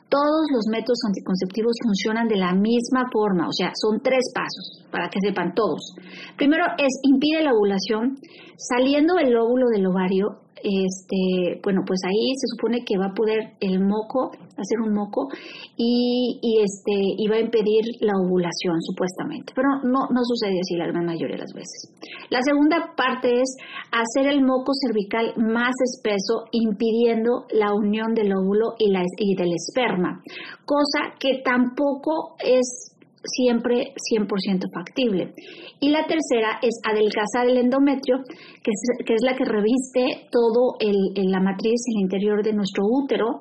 todos 0.09 0.45
los 0.53 0.67
métodos 0.69 0.99
anticonceptivos 1.07 1.73
funcionan 1.83 2.27
de 2.27 2.37
la 2.37 2.53
misma 2.53 3.09
forma, 3.11 3.47
o 3.47 3.51
sea, 3.51 3.71
son 3.75 4.01
tres 4.01 4.31
pasos 4.33 4.85
para 4.91 5.09
que 5.09 5.19
sepan 5.21 5.53
todos. 5.55 5.95
Primero 6.37 6.65
es 6.77 6.93
impide 7.03 7.43
la 7.43 7.53
ovulación, 7.53 8.17
saliendo 8.57 9.17
el 9.17 9.35
óvulo 9.35 9.67
del 9.69 9.87
ovario, 9.87 10.42
este, 10.63 11.60
bueno, 11.62 11.82
pues 11.86 11.99
ahí 12.08 12.34
se 12.39 12.47
supone 12.56 12.86
que 12.86 12.97
va 12.97 13.12
a 13.12 13.13
poder 13.13 13.54
el 13.60 13.84
moco, 13.84 14.32
hacer 14.32 14.80
un 14.82 14.93
moco 14.93 15.28
y, 15.76 16.39
y 16.41 16.63
este, 16.63 16.95
y 17.17 17.28
va 17.28 17.36
a 17.36 17.41
impedir 17.41 17.84
la 17.99 18.13
ovulación 18.26 18.80
supuestamente, 18.82 19.52
pero 19.56 19.67
no, 19.84 20.08
no 20.10 20.21
sucede 20.23 20.60
así 20.60 20.76
la 20.76 20.88
gran 20.88 21.06
mayoría 21.06 21.36
de 21.36 21.43
las 21.43 21.54
veces. 21.54 21.91
La 22.30 22.41
segunda 22.41 22.93
parte 22.95 23.41
es 23.41 23.58
hacer 23.91 24.32
el 24.32 24.41
moco 24.41 24.71
cervical 24.73 25.34
más 25.38 25.73
espeso, 25.84 26.47
impidiendo 26.52 27.45
la 27.52 27.73
unión 27.73 28.13
del 28.13 28.32
óvulo 28.34 28.76
y, 28.80 28.89
la, 28.89 29.04
y 29.17 29.36
del 29.36 29.52
esperma, 29.54 30.23
cosa 30.65 31.13
que 31.19 31.41
tampoco 31.43 32.36
es 32.39 32.92
siempre 33.23 33.93
100% 34.12 34.69
factible. 34.73 35.33
Y 35.79 35.89
la 35.89 36.05
tercera 36.05 36.59
es 36.62 36.79
adelgazar 36.83 37.47
el 37.47 37.57
endometrio, 37.57 38.17
que 38.63 38.71
es, 38.71 39.21
la 39.23 39.36
que 39.36 39.45
reviste 39.45 40.27
todo 40.31 40.75
el, 40.79 41.31
la 41.31 41.39
matriz, 41.39 41.81
el 41.95 42.01
interior 42.01 42.43
de 42.43 42.53
nuestro 42.53 42.83
útero, 42.86 43.39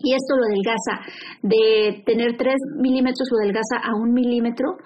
y 0.00 0.14
esto 0.14 0.36
lo 0.36 0.44
adelgaza 0.44 1.00
de 1.42 2.02
tener 2.04 2.36
3 2.36 2.54
milímetros, 2.80 3.28
lo 3.30 3.38
adelgaza 3.42 3.76
a 3.82 3.94
1 3.96 4.12
milímetro 4.12 4.76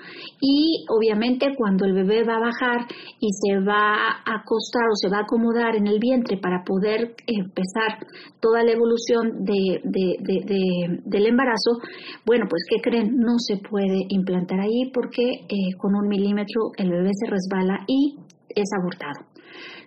y 0.41 0.85
obviamente 0.89 1.55
cuando 1.57 1.85
el 1.85 1.93
bebé 1.93 2.25
va 2.25 2.37
a 2.37 2.41
bajar 2.41 2.87
y 3.21 3.29
se 3.33 3.59
va 3.61 4.17
a 4.25 4.41
acostar 4.41 4.85
o 4.91 4.97
se 4.97 5.09
va 5.09 5.19
a 5.19 5.23
acomodar 5.23 5.77
en 5.77 5.87
el 5.87 5.99
vientre 5.99 6.39
para 6.39 6.65
poder 6.65 7.15
empezar 7.27 8.07
toda 8.41 8.65
la 8.65 8.73
evolución 8.73 9.45
de, 9.45 9.81
del 9.85 11.27
embarazo, 11.27 11.79
bueno, 12.25 12.47
pues 12.49 12.63
¿qué 12.69 12.81
creen? 12.81 13.17
No 13.17 13.39
se 13.39 13.59
puede 13.59 14.07
implantar 14.09 14.61
ahí 14.61 14.91
porque 14.93 15.45
eh, 15.49 15.77
con 15.79 15.95
un 15.95 16.09
milímetro 16.09 16.73
el 16.77 16.91
bebé 16.91 17.11
se 17.13 17.31
resbala 17.31 17.85
y 17.87 18.17
es 18.55 18.69
abortado. 18.79 19.32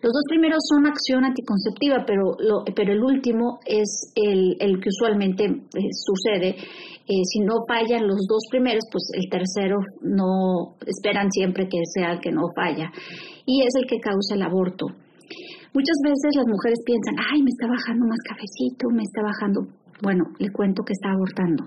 Los 0.01 0.13
dos 0.13 0.23
primeros 0.29 0.59
son 0.69 0.85
acción 0.85 1.25
anticonceptiva, 1.25 2.05
pero, 2.05 2.35
lo, 2.39 2.63
pero 2.75 2.93
el 2.93 3.03
último 3.03 3.59
es 3.65 4.11
el, 4.15 4.57
que 4.79 4.89
usualmente 4.89 5.45
eh, 5.45 5.89
sucede. 5.91 6.55
Eh, 7.07 7.23
si 7.23 7.39
no 7.41 7.65
fallan 7.67 8.07
los 8.07 8.25
dos 8.27 8.43
primeros, 8.49 8.83
pues 8.91 9.03
el 9.13 9.29
tercero 9.29 9.77
no 10.01 10.75
esperan 10.85 11.31
siempre 11.31 11.67
que 11.69 11.79
sea 11.93 12.13
el 12.13 12.19
que 12.19 12.31
no 12.31 12.43
falla. 12.55 12.91
Y 13.45 13.61
es 13.61 13.73
el 13.75 13.87
que 13.87 13.99
causa 13.99 14.35
el 14.35 14.41
aborto. 14.41 14.87
Muchas 15.73 15.97
veces 16.03 16.35
las 16.35 16.47
mujeres 16.47 16.79
piensan, 16.85 17.15
ay, 17.33 17.43
me 17.43 17.49
está 17.49 17.67
bajando 17.67 18.07
más 18.07 18.19
cafecito, 18.23 18.89
me 18.89 19.03
está 19.03 19.21
bajando. 19.21 19.67
Bueno, 20.01 20.23
le 20.39 20.51
cuento 20.51 20.83
que 20.83 20.93
está 20.93 21.11
abortando. 21.11 21.65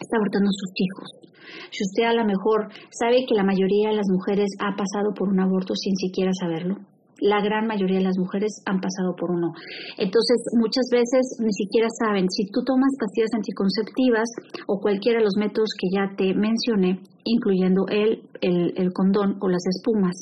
Está 0.00 0.16
abortando 0.16 0.48
sus 0.50 0.72
hijos. 0.74 1.30
Si 1.70 1.84
usted 1.84 2.04
a 2.04 2.14
lo 2.14 2.24
mejor 2.24 2.68
sabe 2.90 3.24
que 3.28 3.34
la 3.34 3.44
mayoría 3.44 3.90
de 3.90 3.96
las 3.96 4.08
mujeres 4.08 4.48
ha 4.60 4.74
pasado 4.76 5.12
por 5.14 5.28
un 5.28 5.40
aborto 5.40 5.74
sin 5.74 5.94
siquiera 5.96 6.32
saberlo, 6.32 6.76
la 7.20 7.40
gran 7.40 7.66
mayoría 7.66 7.98
de 7.98 8.04
las 8.04 8.18
mujeres 8.18 8.62
han 8.66 8.80
pasado 8.80 9.14
por 9.16 9.30
uno. 9.30 9.52
Entonces, 9.98 10.38
muchas 10.58 10.86
veces 10.90 11.38
ni 11.40 11.52
siquiera 11.52 11.88
saben, 11.90 12.28
si 12.30 12.46
tú 12.50 12.62
tomas 12.64 12.90
pastillas 12.98 13.34
anticonceptivas 13.34 14.28
o 14.66 14.80
cualquiera 14.80 15.18
de 15.18 15.24
los 15.24 15.36
métodos 15.36 15.70
que 15.78 15.88
ya 15.92 16.14
te 16.16 16.34
mencioné, 16.34 17.00
incluyendo 17.24 17.86
el, 17.88 18.22
el, 18.40 18.92
condón 18.92 19.36
o 19.40 19.48
las 19.48 19.64
espumas 19.66 20.16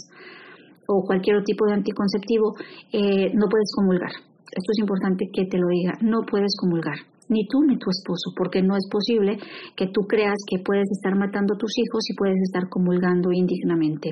o 0.87 1.05
cualquier 1.05 1.43
tipo 1.45 1.67
de 1.67 1.75
anticonceptivo, 1.75 2.55
eh, 2.93 3.31
no 3.35 3.47
puedes 3.49 3.71
comulgar. 3.75 4.11
Esto 4.11 4.73
es 4.73 4.79
importante 4.81 5.27
que 5.33 5.45
te 5.45 5.59
lo 5.59 5.69
diga, 5.69 5.93
no 6.01 6.23
puedes 6.29 6.57
comulgar 6.59 6.97
ni 7.29 7.47
tú 7.47 7.63
ni 7.63 7.79
tu 7.79 7.91
esposo, 7.91 8.33
porque 8.37 8.63
no 8.63 8.77
es 8.77 8.89
posible 8.91 9.39
que 9.77 9.87
tú 9.87 10.03
creas 10.09 10.39
que 10.49 10.59
puedes 10.59 10.89
estar 10.91 11.15
matando 11.17 11.55
a 11.55 11.59
tus 11.59 11.73
hijos 11.79 12.09
y 12.11 12.15
puedes 12.15 12.41
estar 12.43 12.69
comulgando 12.69 13.33
indignamente. 13.33 14.11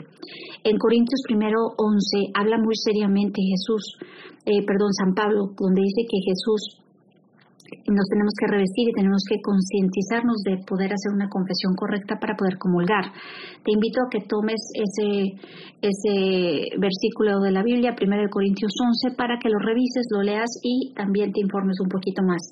En 0.65 0.79
Corintios 0.79 1.23
primero 1.27 1.75
11 1.77 2.33
habla 2.35 2.59
muy 2.59 2.77
seriamente 2.77 3.41
Jesús, 3.43 3.99
eh, 4.45 4.65
perdón, 4.67 4.93
San 4.93 5.15
Pablo, 5.15 5.51
donde 5.59 5.83
dice 5.83 6.03
que 6.09 6.19
Jesús 6.25 6.86
nos 7.87 8.09
tenemos 8.09 8.35
que 8.39 8.47
revestir 8.51 8.89
y 8.89 8.93
tenemos 8.93 9.23
que 9.29 9.41
concientizarnos 9.41 10.43
de 10.43 10.59
poder 10.67 10.93
hacer 10.93 11.13
una 11.13 11.29
confesión 11.29 11.75
correcta 11.75 12.19
para 12.19 12.37
poder 12.37 12.59
comulgar. 12.59 13.13
Te 13.65 13.73
invito 13.73 14.01
a 14.03 14.11
que 14.11 14.27
tomes 14.27 14.61
ese, 14.75 15.39
ese 15.83 16.77
versículo 16.79 17.41
de 17.41 17.53
la 17.53 17.63
Biblia, 17.63 17.95
1 17.95 18.31
Corintios 18.31 18.73
11, 18.75 19.17
para 19.17 19.39
que 19.39 19.49
lo 19.49 19.59
revises, 19.59 20.07
lo 20.11 20.23
leas 20.23 20.51
y 20.63 20.93
también 20.95 21.33
te 21.33 21.41
informes 21.41 21.79
un 21.81 21.89
poquito 21.89 22.23
más. 22.23 22.43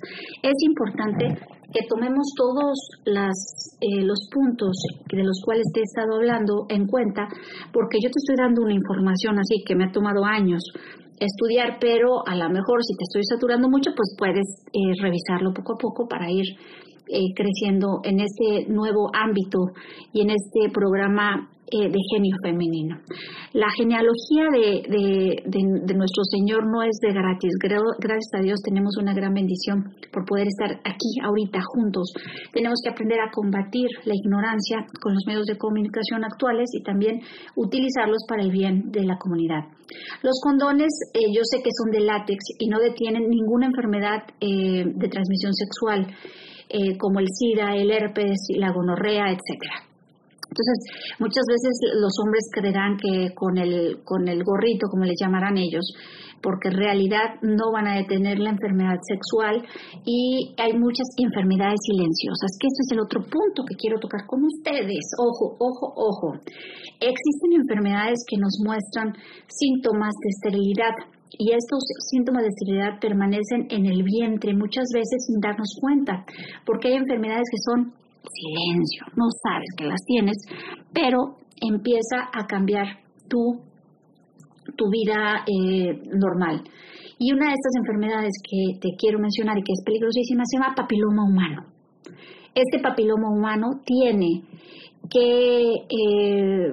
Es 0.43 0.57
importante 0.63 1.35
que 1.75 1.87
tomemos 1.89 2.33
todos 2.37 2.79
las, 3.05 3.77
eh, 3.81 4.03
los 4.03 4.29
puntos 4.31 4.77
de 5.11 5.25
los 5.25 5.41
cuales 5.45 5.67
te 5.75 5.81
he 5.81 5.83
estado 5.83 6.17
hablando 6.17 6.67
en 6.69 6.87
cuenta, 6.87 7.27
porque 7.73 7.99
yo 8.01 8.11
te 8.11 8.21
estoy 8.23 8.37
dando 8.39 8.63
una 8.63 8.75
información 8.75 9.39
así 9.39 9.65
que 9.67 9.75
me 9.75 9.85
ha 9.85 9.93
tomado 9.93 10.25
años 10.25 10.63
estudiar, 11.19 11.79
pero 11.81 12.27
a 12.27 12.35
lo 12.35 12.49
mejor 12.51 12.83
si 12.83 12.97
te 12.97 13.05
estoy 13.05 13.23
saturando 13.25 13.69
mucho, 13.69 13.91
pues 13.97 14.15
puedes 14.19 14.47
eh, 14.73 15.03
revisarlo 15.03 15.53
poco 15.53 15.75
a 15.75 15.79
poco 15.79 16.09
para 16.09 16.31
ir 16.31 16.45
eh, 17.09 17.35
creciendo 17.37 18.01
en 18.03 18.21
este 18.21 18.67
nuevo 18.73 19.11
ámbito 19.13 19.59
y 20.13 20.23
en 20.23 20.31
este 20.31 20.73
programa 20.73 21.51
eh, 21.75 21.91
de 21.91 21.99
genio 22.15 22.37
femenino. 22.41 22.97
La 23.53 23.67
genealogía 23.77 24.47
de, 24.53 24.87
de, 24.87 25.95
nuestro 25.95 26.23
Señor 26.31 26.71
no 26.71 26.85
es 26.85 26.97
de 27.03 27.13
gratis. 27.13 27.51
Gracias 27.59 28.31
a 28.39 28.43
Dios 28.43 28.61
tenemos 28.63 28.97
una 28.97 29.13
gran 29.13 29.35
bendición 29.35 29.83
por 30.13 30.25
poder 30.25 30.47
estar 30.47 30.79
aquí 30.85 31.19
ahorita 31.21 31.59
juntos. 31.67 32.13
Tenemos 32.53 32.79
que 32.83 32.91
aprender 32.91 33.19
a 33.19 33.31
combatir 33.33 33.89
la 34.05 34.15
ignorancia 34.15 34.87
con 35.03 35.15
los 35.15 35.25
medios 35.27 35.47
de 35.47 35.59
comunicación 35.59 36.23
actuales 36.23 36.71
y 36.75 36.83
también 36.85 37.23
utilizarlos 37.57 38.23
para 38.29 38.43
el 38.43 38.53
bien 38.53 38.93
de 38.93 39.03
la 39.03 39.19
comunidad. 39.19 39.67
Los 40.23 40.41
condones 40.45 40.93
eh, 41.13 41.35
yo 41.35 41.43
sé 41.43 41.59
que 41.59 41.71
son 41.75 41.91
de 41.91 42.07
látex 42.07 42.39
y 42.61 42.69
no 42.69 42.79
detienen 42.79 43.29
ninguna 43.29 43.67
enfermedad 43.67 44.23
eh, 44.41 44.85
de 44.87 45.09
transmisión 45.09 45.53
sexual 45.55 46.07
como 46.99 47.21
el 47.21 47.29
SIDA, 47.29 47.77
el 47.77 47.89
herpes, 47.89 48.49
la 48.57 48.73
gonorrea, 48.73 49.27
etcétera. 49.27 49.94
Entonces, 50.55 51.19
muchas 51.19 51.43
veces 51.51 51.75
los 51.99 52.15
hombres 52.23 52.47
creerán 52.55 52.97
que 52.97 53.35
con 53.35 53.59
el, 53.59 54.05
con 54.05 54.29
el 54.29 54.45
gorrito, 54.45 54.87
como 54.87 55.03
le 55.03 55.19
llamarán 55.19 55.59
ellos, 55.59 55.83
porque 56.41 56.69
en 56.69 56.79
realidad 56.79 57.43
no 57.43 57.73
van 57.73 57.89
a 57.89 57.97
detener 57.97 58.39
la 58.39 58.51
enfermedad 58.51 59.01
sexual 59.03 59.67
y 60.05 60.55
hay 60.59 60.79
muchas 60.79 61.09
enfermedades 61.19 61.81
silenciosas, 61.91 62.55
que 62.61 62.69
ese 62.71 62.81
es 62.87 62.91
el 62.93 63.01
otro 63.01 63.19
punto 63.27 63.65
que 63.67 63.75
quiero 63.75 63.99
tocar 63.99 64.29
con 64.29 64.45
ustedes. 64.45 65.03
Ojo, 65.19 65.57
ojo, 65.59 65.91
ojo. 65.97 66.39
Existen 67.01 67.51
enfermedades 67.59 68.23
que 68.29 68.39
nos 68.39 68.55
muestran 68.63 69.11
síntomas 69.49 70.15
de 70.23 70.29
esterilidad 70.31 70.95
y 71.37 71.51
estos 71.51 71.83
síntomas 72.13 72.43
de 72.43 72.49
esterilidad 72.55 73.01
permanecen 73.01 73.67
en 73.71 73.87
el 73.87 74.05
vientre 74.05 74.55
muchas 74.55 74.87
veces 74.95 75.27
sin 75.27 75.41
darnos 75.41 75.75
cuenta, 75.81 76.25
porque 76.65 76.89
hay 76.89 76.95
enfermedades 76.95 77.49
que 77.51 77.59
son 77.59 78.04
silencio, 78.33 79.05
no 79.17 79.27
sabes 79.43 79.69
que 79.77 79.85
las 79.85 80.01
tienes, 80.07 80.37
pero 80.93 81.37
empieza 81.61 82.29
a 82.33 82.47
cambiar 82.47 82.87
tu, 83.29 83.61
tu 84.77 84.91
vida 84.91 85.45
eh, 85.47 86.01
normal. 86.13 86.63
Y 87.19 87.33
una 87.33 87.47
de 87.47 87.55
estas 87.55 87.73
enfermedades 87.79 88.33
que 88.43 88.79
te 88.81 88.97
quiero 88.99 89.19
mencionar 89.19 89.59
y 89.59 89.63
que 89.63 89.73
es 89.73 89.83
peligrosísima 89.85 90.43
se 90.45 90.59
llama 90.59 90.75
papiloma 90.75 91.25
humano. 91.25 91.63
Este 92.55 92.81
papiloma 92.81 93.31
humano 93.31 93.81
tiene 93.85 94.43
que, 95.11 95.75
eh, 95.89 96.73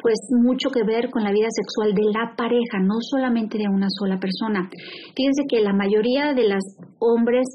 pues, 0.00 0.18
mucho 0.42 0.70
que 0.70 0.84
ver 0.84 1.10
con 1.10 1.24
la 1.24 1.32
vida 1.32 1.48
sexual 1.50 1.94
de 1.94 2.04
la 2.04 2.34
pareja, 2.36 2.78
no 2.80 2.96
solamente 3.00 3.58
de 3.58 3.68
una 3.68 3.88
sola 3.90 4.18
persona. 4.18 4.68
Fíjense 5.14 5.44
que 5.48 5.60
la 5.60 5.72
mayoría 5.72 6.32
de 6.34 6.48
los 6.48 6.62
hombres 6.98 7.46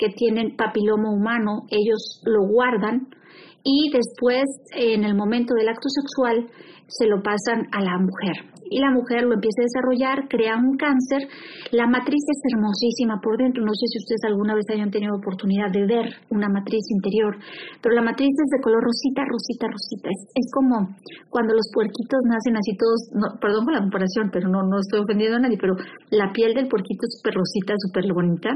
que 0.00 0.08
tienen 0.16 0.56
papiloma 0.56 1.12
humano, 1.12 1.66
ellos 1.68 2.22
lo 2.24 2.48
guardan 2.48 3.08
y 3.62 3.92
después 3.92 4.48
en 4.72 5.04
el 5.04 5.14
momento 5.14 5.52
del 5.52 5.68
acto 5.68 5.90
sexual 5.90 6.48
se 6.88 7.06
lo 7.06 7.22
pasan 7.22 7.68
a 7.70 7.84
la 7.84 7.98
mujer 7.98 8.50
y 8.70 8.78
la 8.78 8.94
mujer 8.94 9.26
lo 9.26 9.34
empieza 9.34 9.60
a 9.60 9.68
desarrollar, 9.68 10.28
crea 10.30 10.54
un 10.56 10.78
cáncer. 10.78 11.26
La 11.74 11.90
matriz 11.90 12.22
es 12.22 12.38
hermosísima 12.54 13.18
por 13.20 13.36
dentro. 13.36 13.66
No 13.66 13.74
sé 13.74 13.84
si 13.90 13.98
ustedes 13.98 14.22
alguna 14.30 14.54
vez 14.54 14.64
hayan 14.70 14.94
tenido 14.94 15.18
oportunidad 15.18 15.74
de 15.74 15.84
ver 15.90 16.06
una 16.30 16.48
matriz 16.48 16.86
interior, 16.94 17.34
pero 17.82 17.98
la 17.98 18.02
matriz 18.06 18.30
es 18.30 18.48
de 18.48 18.62
color 18.62 18.78
rosita, 18.78 19.26
rosita, 19.26 19.66
rosita. 19.66 20.08
Es, 20.08 20.46
como 20.54 20.94
cuando 21.28 21.52
los 21.52 21.66
puerquitos 21.74 22.22
nacen 22.30 22.56
así 22.56 22.78
todos, 22.78 23.10
perdón 23.42 23.66
por 23.66 23.74
la 23.74 23.82
comparación, 23.82 24.30
pero 24.30 24.48
no, 24.48 24.62
no 24.62 24.78
estoy 24.78 25.02
ofendiendo 25.02 25.36
a 25.36 25.40
nadie, 25.40 25.58
pero 25.60 25.74
la 26.10 26.30
piel 26.32 26.54
del 26.54 26.70
puerquito 26.70 27.02
es 27.10 27.18
súper 27.18 27.34
rosita, 27.34 27.74
súper 27.76 28.06
bonita 28.14 28.50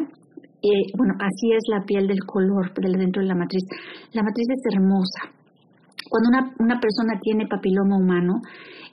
eh, 0.64 0.90
bueno, 0.96 1.14
así 1.20 1.52
es 1.52 1.62
la 1.68 1.84
piel 1.84 2.06
del 2.06 2.24
color 2.24 2.72
dentro 2.74 3.20
de 3.20 3.28
la 3.28 3.34
matriz. 3.34 3.64
La 4.12 4.22
matriz 4.22 4.46
es 4.48 4.74
hermosa. 4.74 5.28
Cuando 6.08 6.28
una, 6.28 6.54
una 6.58 6.80
persona 6.80 7.20
tiene 7.20 7.46
papiloma 7.46 7.96
humano, 7.96 8.40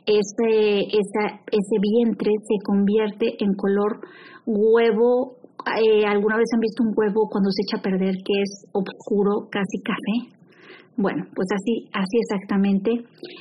ese, 0.06 0.88
ese 0.90 1.76
vientre 1.80 2.32
se 2.44 2.64
convierte 2.64 3.36
en 3.40 3.54
color 3.54 4.02
huevo. 4.46 5.38
Eh, 5.80 6.06
¿Alguna 6.06 6.38
vez 6.38 6.50
han 6.54 6.60
visto 6.60 6.84
un 6.84 6.94
huevo 6.96 7.30
cuando 7.30 7.50
se 7.52 7.62
echa 7.64 7.78
a 7.78 7.84
perder 7.84 8.16
que 8.26 8.42
es 8.42 8.66
oscuro, 8.74 9.48
casi 9.52 9.82
café? 9.84 10.41
Bueno, 11.02 11.26
pues 11.34 11.48
así, 11.52 11.90
así 11.94 12.18
exactamente 12.22 12.92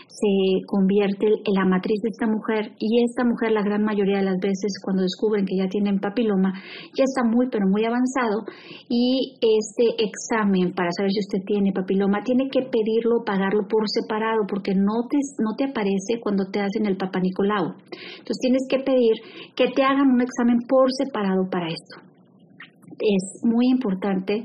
se 0.09 0.64
convierte 0.66 1.27
en 1.27 1.55
la 1.55 1.66
matriz 1.66 2.01
de 2.01 2.09
esta 2.09 2.27
mujer 2.27 2.73
y 2.79 3.05
esta 3.05 3.25
mujer 3.25 3.53
la 3.53 3.62
gran 3.62 3.85
mayoría 3.85 4.18
de 4.18 4.25
las 4.25 4.38
veces 4.40 4.81
cuando 4.83 5.03
descubren 5.03 5.44
que 5.44 5.57
ya 5.57 5.68
tienen 5.68 6.01
papiloma 6.01 6.53
ya 6.96 7.05
está 7.05 7.23
muy 7.25 7.49
pero 7.51 7.66
muy 7.68 7.85
avanzado 7.85 8.44
y 8.88 9.37
este 9.40 10.03
examen 10.03 10.73
para 10.73 10.88
saber 10.96 11.11
si 11.12 11.20
usted 11.20 11.44
tiene 11.46 11.73
papiloma 11.73 12.25
tiene 12.25 12.49
que 12.49 12.62
pedirlo, 12.62 13.25
pagarlo 13.25 13.68
por 13.68 13.85
separado 13.88 14.49
porque 14.49 14.75
no 14.75 15.05
te, 15.09 15.18
no 15.38 15.55
te 15.57 15.64
aparece 15.64 16.20
cuando 16.20 16.46
te 16.51 16.61
hacen 16.61 16.87
el 16.87 16.96
papanicolau. 16.96 17.77
Entonces 17.77 18.40
tienes 18.40 18.64
que 18.68 18.79
pedir 18.81 19.20
que 19.55 19.68
te 19.68 19.83
hagan 19.83 20.09
un 20.09 20.20
examen 20.20 20.59
por 20.66 20.88
separado 20.92 21.49
para 21.51 21.68
esto 21.68 22.10
es 23.00 23.40
muy 23.42 23.68
importante 23.68 24.44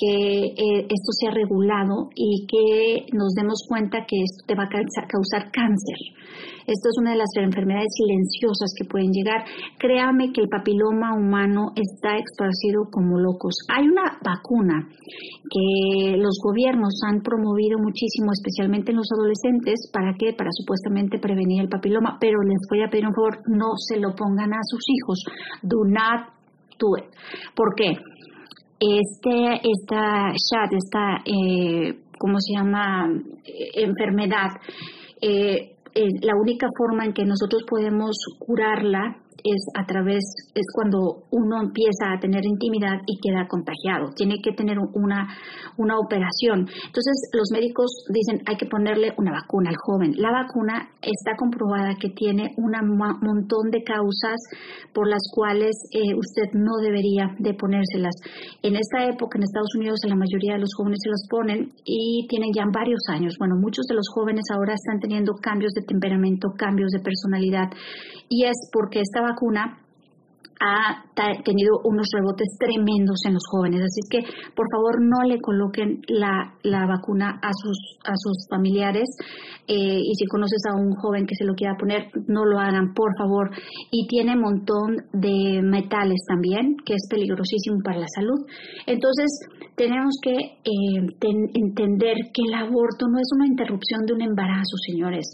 que 0.00 0.56
eh, 0.56 0.86
esto 0.88 1.10
sea 1.20 1.30
regulado 1.30 2.08
y 2.14 2.46
que 2.46 3.06
nos 3.12 3.34
demos 3.34 3.66
cuenta 3.68 4.06
que 4.08 4.16
esto 4.16 4.44
te 4.46 4.54
va 4.54 4.64
a 4.64 5.06
causar 5.06 5.52
cáncer. 5.52 5.98
Esto 6.66 6.88
es 6.88 6.96
una 7.00 7.12
de 7.12 7.18
las 7.18 7.28
enfermedades 7.36 7.90
silenciosas 7.98 8.72
que 8.78 8.88
pueden 8.88 9.12
llegar. 9.12 9.44
Créame 9.78 10.32
que 10.32 10.40
el 10.40 10.48
papiloma 10.48 11.12
humano 11.12 11.72
está 11.74 12.16
esparcido 12.16 12.88
como 12.90 13.18
locos. 13.18 13.54
Hay 13.68 13.88
una 13.88 14.16
vacuna 14.24 14.88
que 15.50 16.16
los 16.16 16.38
gobiernos 16.42 16.94
han 17.04 17.20
promovido 17.20 17.76
muchísimo, 17.78 18.30
especialmente 18.32 18.92
en 18.92 18.98
los 18.98 19.10
adolescentes. 19.12 19.90
¿Para 19.92 20.14
qué? 20.16 20.32
Para 20.32 20.50
supuestamente 20.52 21.18
prevenir 21.18 21.60
el 21.60 21.68
papiloma. 21.68 22.18
Pero 22.20 22.40
les 22.40 22.60
voy 22.70 22.82
a 22.82 22.88
pedir 22.88 23.06
un 23.06 23.14
favor, 23.14 23.42
no 23.48 23.76
se 23.76 23.98
lo 23.98 24.14
pongan 24.14 24.54
a 24.54 24.62
sus 24.62 24.80
hijos. 24.88 25.24
Do 25.62 25.84
not 25.84 26.39
it. 26.98 27.06
¿Por 27.54 27.74
qué? 27.74 27.96
este, 28.80 29.60
esta 29.62 30.32
chat, 30.32 30.72
esta, 30.72 31.22
eh, 31.26 32.00
¿cómo 32.18 32.40
se 32.40 32.54
llama?, 32.54 33.06
eh, 33.44 33.84
enfermedad, 33.84 34.48
eh, 35.20 35.76
la 36.22 36.34
única 36.40 36.68
forma 36.76 37.04
en 37.04 37.12
que 37.12 37.24
nosotros 37.24 37.62
podemos 37.68 38.16
curarla 38.38 39.16
es 39.44 39.62
a 39.74 39.84
través, 39.86 40.22
es 40.54 40.66
cuando 40.74 41.24
uno 41.30 41.60
empieza 41.62 42.12
a 42.12 42.20
tener 42.20 42.44
intimidad 42.44 43.00
y 43.06 43.18
queda 43.20 43.46
contagiado. 43.48 44.12
Tiene 44.14 44.36
que 44.42 44.52
tener 44.52 44.78
una, 44.78 45.28
una 45.76 45.98
operación. 45.98 46.66
Entonces, 46.68 47.30
los 47.32 47.50
médicos 47.52 48.04
dicen 48.12 48.42
hay 48.46 48.56
que 48.56 48.66
ponerle 48.66 49.12
una 49.16 49.32
vacuna 49.32 49.70
al 49.70 49.76
joven. 49.76 50.12
La 50.16 50.30
vacuna 50.30 50.90
está 51.02 51.36
comprobada 51.36 51.94
que 52.00 52.10
tiene 52.10 52.54
un 52.56 52.72
montón 52.96 53.70
de 53.70 53.82
causas 53.82 54.38
por 54.92 55.08
las 55.08 55.22
cuales 55.34 55.76
eh, 55.92 56.14
usted 56.14 56.52
no 56.54 56.76
debería 56.82 57.34
de 57.38 57.54
ponérselas. 57.54 58.14
En 58.62 58.76
esta 58.76 59.04
época, 59.06 59.38
en 59.38 59.44
Estados 59.44 59.74
Unidos, 59.76 60.00
la 60.06 60.16
mayoría 60.16 60.54
de 60.54 60.60
los 60.60 60.74
jóvenes 60.76 60.98
se 61.02 61.10
las 61.10 61.26
ponen 61.28 61.72
y 61.84 62.26
tienen 62.28 62.50
ya 62.54 62.64
varios 62.72 63.00
años. 63.08 63.36
Bueno, 63.38 63.56
muchos 63.56 63.86
de 63.86 63.94
los 63.94 64.08
jóvenes 64.14 64.44
ahora 64.52 64.74
están 64.74 65.00
teniendo 65.00 65.34
cambios 65.40 65.72
de 65.72 65.82
temperamento, 65.82 66.52
cambios 66.56 66.90
de 66.90 67.00
personalidad 67.00 67.70
y 68.28 68.44
es 68.44 68.56
porque 68.72 69.00
esta 69.00 69.20
vacuna 69.22 69.29
ha 70.60 71.02
tenido 71.42 71.80
unos 71.84 72.06
rebotes 72.12 72.48
tremendos 72.58 73.24
en 73.24 73.32
los 73.32 73.42
jóvenes. 73.50 73.80
Así 73.80 74.02
que, 74.10 74.20
por 74.54 74.66
favor, 74.70 75.00
no 75.00 75.26
le 75.26 75.40
coloquen 75.40 76.02
la, 76.08 76.52
la 76.62 76.86
vacuna 76.86 77.40
a 77.40 77.50
sus, 77.54 77.96
a 78.04 78.12
sus 78.14 78.46
familiares. 78.50 79.08
Eh, 79.66 80.00
y 80.04 80.14
si 80.14 80.26
conoces 80.26 80.60
a 80.68 80.76
un 80.76 80.92
joven 80.96 81.26
que 81.26 81.34
se 81.34 81.46
lo 81.46 81.54
quiera 81.54 81.76
poner, 81.78 82.10
no 82.28 82.44
lo 82.44 82.58
hagan, 82.58 82.92
por 82.92 83.16
favor. 83.16 83.50
Y 83.90 84.06
tiene 84.06 84.34
un 84.34 84.42
montón 84.42 84.96
de 85.14 85.62
metales 85.62 86.20
también, 86.28 86.76
que 86.84 86.92
es 86.92 87.08
peligrosísimo 87.08 87.78
para 87.82 88.00
la 88.00 88.08
salud. 88.14 88.44
Entonces, 88.86 89.30
tenemos 89.76 90.12
que 90.20 90.36
eh, 90.36 91.00
entender 91.54 92.16
que 92.34 92.42
el 92.46 92.54
aborto 92.54 93.08
no 93.08 93.18
es 93.18 93.30
una 93.34 93.46
interrupción 93.46 94.04
de 94.04 94.12
un 94.12 94.20
embarazo, 94.20 94.76
señores. 94.86 95.24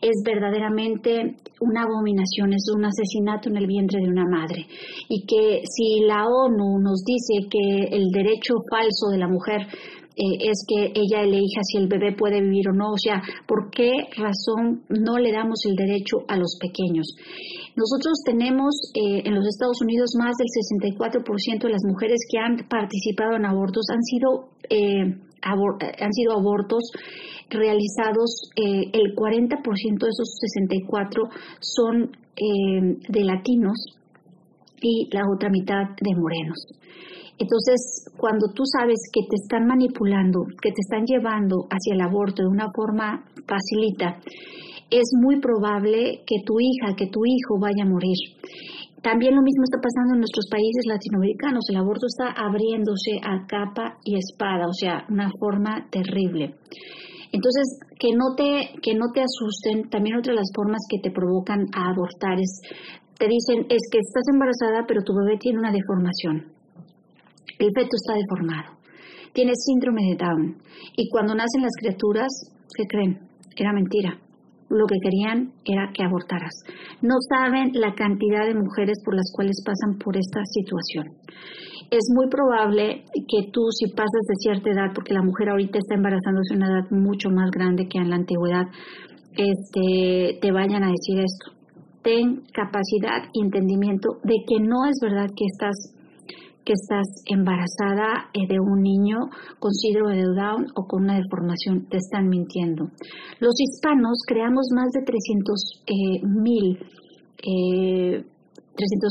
Es 0.00 0.22
verdaderamente 0.24 1.34
una 1.60 1.82
abominación, 1.82 2.52
es 2.52 2.70
un 2.74 2.84
asesinato 2.84 3.48
en 3.48 3.56
el 3.56 3.66
vientre 3.66 4.00
de 4.00 4.08
una 4.08 4.24
madre 4.24 4.66
y 5.08 5.24
que 5.26 5.62
si 5.64 6.00
la 6.06 6.26
ONU 6.26 6.78
nos 6.80 7.04
dice 7.04 7.48
que 7.50 7.96
el 7.96 8.10
derecho 8.10 8.54
falso 8.70 9.08
de 9.10 9.18
la 9.18 9.28
mujer 9.28 9.66
eh, 10.18 10.50
es 10.50 10.66
que 10.66 10.90
ella 10.98 11.22
elija 11.22 11.62
si 11.62 11.78
el 11.78 11.86
bebé 11.86 12.10
puede 12.12 12.40
vivir 12.40 12.68
o 12.70 12.72
no, 12.72 12.90
o 12.90 12.98
sea, 12.98 13.22
¿por 13.46 13.70
qué 13.70 13.92
razón 14.16 14.82
no 14.88 15.16
le 15.16 15.30
damos 15.30 15.64
el 15.64 15.76
derecho 15.76 16.26
a 16.26 16.36
los 16.36 16.58
pequeños? 16.60 17.14
Nosotros 17.76 18.18
tenemos 18.24 18.74
eh, 18.94 19.22
en 19.24 19.34
los 19.36 19.46
Estados 19.46 19.80
Unidos 19.80 20.10
más 20.18 20.34
del 20.36 20.48
64% 20.50 21.62
de 21.62 21.70
las 21.70 21.84
mujeres 21.86 22.18
que 22.28 22.38
han 22.38 22.66
participado 22.68 23.36
en 23.36 23.46
abortos 23.46 23.86
han 23.94 24.02
sido, 24.02 24.48
eh, 24.68 25.14
han 25.40 26.12
sido 26.12 26.32
abortos 26.32 26.90
realizados, 27.50 28.50
el 28.56 29.14
40% 29.14 29.98
de 29.98 30.08
esos 30.08 30.38
64 30.40 31.22
son 31.60 32.10
de 32.36 33.24
latinos 33.24 33.76
y 34.80 35.08
la 35.12 35.22
otra 35.34 35.50
mitad 35.50 35.90
de 36.00 36.14
morenos. 36.14 36.66
Entonces, 37.40 38.10
cuando 38.16 38.48
tú 38.52 38.64
sabes 38.64 38.98
que 39.12 39.22
te 39.28 39.36
están 39.36 39.66
manipulando, 39.66 40.44
que 40.60 40.70
te 40.70 40.80
están 40.80 41.04
llevando 41.06 41.66
hacia 41.70 41.94
el 41.94 42.00
aborto 42.00 42.42
de 42.42 42.48
una 42.48 42.66
forma 42.74 43.24
facilita, 43.46 44.18
es 44.90 45.10
muy 45.22 45.38
probable 45.40 46.22
que 46.26 46.42
tu 46.44 46.58
hija, 46.58 46.96
que 46.96 47.06
tu 47.06 47.20
hijo 47.24 47.60
vaya 47.60 47.84
a 47.84 47.88
morir. 47.88 48.16
También 49.02 49.36
lo 49.36 49.42
mismo 49.42 49.62
está 49.62 49.78
pasando 49.80 50.14
en 50.14 50.20
nuestros 50.20 50.48
países 50.50 50.84
latinoamericanos. 50.86 51.64
El 51.70 51.76
aborto 51.76 52.06
está 52.06 52.32
abriéndose 52.32 53.20
a 53.22 53.46
capa 53.46 53.98
y 54.04 54.16
espada, 54.16 54.66
o 54.66 54.72
sea, 54.72 55.06
una 55.08 55.30
forma 55.38 55.86
terrible. 55.90 56.56
Entonces, 57.32 57.78
que 57.98 58.08
no 58.16 58.34
te, 58.36 58.80
que 58.80 58.94
no 58.94 59.12
te 59.12 59.20
asusten, 59.20 59.90
también 59.90 60.16
otra 60.16 60.32
de 60.32 60.40
las 60.40 60.50
formas 60.54 60.80
que 60.88 60.98
te 60.98 61.10
provocan 61.10 61.66
a 61.74 61.90
abortar 61.90 62.40
es 62.40 62.60
te 63.18 63.26
dicen 63.26 63.66
es 63.68 63.82
que 63.90 63.98
estás 63.98 64.22
embarazada 64.32 64.86
pero 64.86 65.02
tu 65.02 65.12
bebé 65.12 65.36
tiene 65.38 65.58
una 65.58 65.72
deformación. 65.72 66.54
El 67.58 67.74
feto 67.74 67.96
está 67.98 68.14
deformado. 68.14 68.78
Tiene 69.32 69.52
síndrome 69.54 70.02
de 70.10 70.16
Down. 70.16 70.56
Y 70.96 71.08
cuando 71.10 71.34
nacen 71.34 71.62
las 71.62 71.74
criaturas, 71.78 72.28
¿qué 72.74 72.84
creen? 72.86 73.18
Era 73.56 73.72
mentira. 73.72 74.16
Lo 74.70 74.86
que 74.86 75.00
querían 75.02 75.52
era 75.64 75.90
que 75.92 76.04
abortaras. 76.04 76.54
No 77.02 77.16
saben 77.28 77.72
la 77.74 77.94
cantidad 77.94 78.46
de 78.46 78.54
mujeres 78.54 78.98
por 79.04 79.16
las 79.16 79.30
cuales 79.34 79.56
pasan 79.64 79.98
por 79.98 80.16
esta 80.16 80.40
situación. 80.44 81.06
Es 81.90 82.04
muy 82.14 82.28
probable 82.28 83.04
que 83.14 83.50
tú, 83.50 83.62
si 83.70 83.90
pasas 83.92 84.24
de 84.28 84.34
cierta 84.36 84.70
edad, 84.70 84.92
porque 84.94 85.14
la 85.14 85.22
mujer 85.22 85.48
ahorita 85.48 85.78
está 85.78 85.94
embarazándose 85.94 86.54
a 86.54 86.56
una 86.56 86.66
edad 86.68 86.90
mucho 86.90 87.30
más 87.30 87.50
grande 87.50 87.88
que 87.88 87.98
en 87.98 88.10
la 88.10 88.16
antigüedad, 88.16 88.66
este, 89.36 90.38
te 90.40 90.52
vayan 90.52 90.84
a 90.84 90.90
decir 90.90 91.20
esto 91.20 91.58
ten 92.02 92.42
capacidad 92.52 93.28
y 93.32 93.42
entendimiento 93.42 94.18
de 94.24 94.36
que 94.46 94.60
no 94.60 94.86
es 94.86 94.98
verdad 95.02 95.28
que 95.36 95.44
estás 95.44 95.94
que 96.64 96.74
estás 96.74 97.06
embarazada 97.24 98.28
eh, 98.34 98.46
de 98.46 98.60
un 98.60 98.82
niño 98.82 99.16
con 99.58 99.72
síndrome 99.72 100.16
de 100.16 100.24
Down 100.24 100.66
o 100.76 100.86
con 100.86 101.04
una 101.04 101.16
deformación, 101.16 101.86
te 101.88 101.96
están 101.96 102.28
mintiendo. 102.28 102.90
Los 103.40 103.54
hispanos 103.58 104.18
creamos 104.26 104.66
más 104.74 104.90
de 104.92 105.00
300 105.02 105.82
eh, 105.86 106.26
mil 106.26 106.78
eh, 107.38 108.22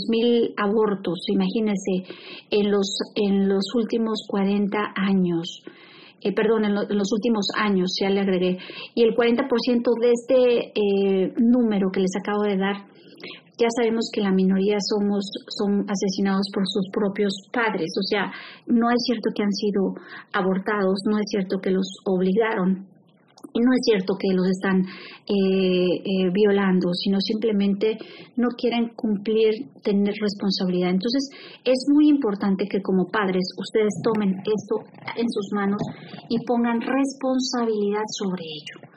mil 0.10 0.54
abortos, 0.58 1.20
imagínense, 1.30 2.04
en 2.50 2.72
los, 2.72 3.00
en 3.16 3.50
los 3.50 3.64
últimos 3.76 4.26
40 4.28 4.78
años. 4.96 5.64
Eh, 6.22 6.34
perdón, 6.34 6.66
en, 6.66 6.74
los 6.74 7.12
últimos 7.14 7.48
años, 7.56 7.96
ya 8.02 8.10
le 8.10 8.22
agregué, 8.22 8.58
y 8.96 9.04
el 9.04 9.16
40% 9.16 9.48
de 10.02 10.12
este 10.12 10.72
eh, 10.74 11.34
número 11.38 11.92
que 11.92 12.00
les 12.00 12.16
acabo 12.16 12.44
de 12.44 12.58
dar, 12.58 12.88
ya 13.60 13.68
sabemos 13.76 14.10
que 14.14 14.22
la 14.22 14.32
minoría 14.32 14.78
somos 14.80 15.26
son 15.50 15.86
asesinados 15.90 16.48
por 16.54 16.64
sus 16.68 16.90
propios 16.92 17.34
padres, 17.52 17.90
o 18.00 18.04
sea, 18.04 18.32
no 18.68 18.90
es 18.90 18.98
cierto 19.06 19.32
que 19.36 19.44
han 19.44 19.52
sido 19.52 19.96
abortados, 20.34 21.02
no 21.06 21.18
es 21.18 21.26
cierto 21.30 21.60
que 21.60 21.72
los 21.72 21.88
obligaron, 22.06 22.88
no 23.60 23.72
es 23.74 23.82
cierto 23.84 24.16
que 24.20 24.34
los 24.34 24.48
están 24.48 24.82
eh, 24.82 26.02
eh, 26.04 26.30
violando, 26.32 26.94
sino 26.94 27.20
simplemente 27.20 27.98
no 28.36 28.50
quieren 28.58 28.90
cumplir, 28.96 29.70
tener 29.84 30.14
responsabilidad. 30.20 30.90
Entonces, 30.90 31.30
es 31.64 31.86
muy 31.94 32.10
importante 32.10 32.66
que 32.68 32.82
como 32.82 33.08
padres 33.08 33.44
ustedes 33.58 33.94
tomen 34.04 34.38
esto 34.40 34.84
en 35.16 35.30
sus 35.30 35.52
manos 35.54 35.82
y 36.30 36.44
pongan 36.46 36.82
responsabilidad 36.82 38.04
sobre 38.18 38.44
ello. 38.44 38.88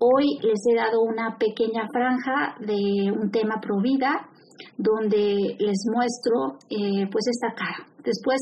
Hoy 0.00 0.38
les 0.42 0.60
he 0.68 0.74
dado 0.74 1.00
una 1.02 1.36
pequeña 1.38 1.86
franja 1.92 2.56
de 2.58 3.12
un 3.12 3.30
tema 3.30 3.60
pro 3.60 3.80
vida 3.80 4.28
donde 4.76 5.56
les 5.58 5.84
muestro 5.92 6.58
eh, 6.70 7.08
pues 7.10 7.26
esta 7.28 7.54
cara, 7.54 7.86
Después, 8.04 8.38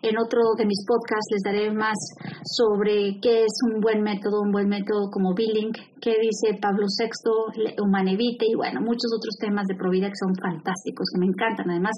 en 0.00 0.16
otro 0.16 0.40
de 0.56 0.64
mis 0.64 0.84
podcasts, 0.88 1.28
les 1.32 1.42
daré 1.44 1.70
más 1.70 1.96
sobre 2.44 3.20
qué 3.20 3.44
es 3.44 3.52
un 3.68 3.80
buen 3.80 4.02
método, 4.02 4.40
un 4.40 4.52
buen 4.52 4.68
método 4.68 5.10
como 5.12 5.34
Billing, 5.34 5.72
qué 6.00 6.16
dice 6.16 6.58
Pablo 6.60 6.86
VI, 6.88 7.76
Humanevite 7.76 8.46
y 8.48 8.54
bueno, 8.56 8.80
muchos 8.80 9.12
otros 9.14 9.36
temas 9.38 9.66
de 9.68 9.76
Provida 9.76 10.08
que 10.08 10.16
son 10.16 10.34
fantásticos, 10.34 11.06
que 11.12 11.20
me 11.20 11.26
encantan 11.26 11.70
además 11.70 11.96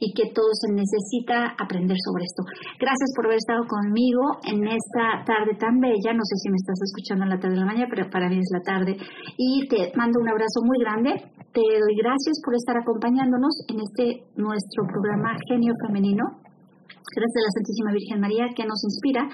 y 0.00 0.12
que 0.14 0.32
todo 0.32 0.48
se 0.52 0.72
necesita 0.72 1.52
aprender 1.60 1.96
sobre 2.00 2.24
esto. 2.24 2.42
Gracias 2.80 3.12
por 3.14 3.26
haber 3.26 3.38
estado 3.38 3.68
conmigo 3.68 4.40
en 4.48 4.64
esta 4.64 5.20
tarde 5.26 5.54
tan 5.60 5.78
bella. 5.80 6.16
No 6.16 6.24
sé 6.24 6.34
si 6.40 6.48
me 6.48 6.56
estás 6.56 6.80
escuchando 6.80 7.24
en 7.24 7.30
la 7.30 7.38
tarde 7.38 7.54
de 7.54 7.60
la 7.60 7.68
mañana, 7.68 7.88
pero 7.90 8.08
para 8.08 8.28
mí 8.28 8.40
es 8.40 8.50
la 8.52 8.64
tarde. 8.64 8.96
Y 9.36 9.68
te 9.68 9.92
mando 9.96 10.18
un 10.20 10.28
abrazo 10.28 10.64
muy 10.64 10.80
grande. 10.80 11.43
Te 11.54 11.60
doy 11.60 11.94
gracias 12.02 12.40
por 12.44 12.56
estar 12.56 12.76
acompañándonos 12.76 13.54
en 13.68 13.78
este 13.78 14.26
nuestro 14.34 14.88
programa 14.88 15.36
Genio 15.46 15.72
Femenino 15.86 16.42
Gracias 17.14 17.36
a 17.36 17.46
la 17.46 17.54
Santísima 17.54 17.92
Virgen 17.92 18.18
María 18.20 18.48
que 18.56 18.66
nos 18.66 18.82
inspira. 18.82 19.28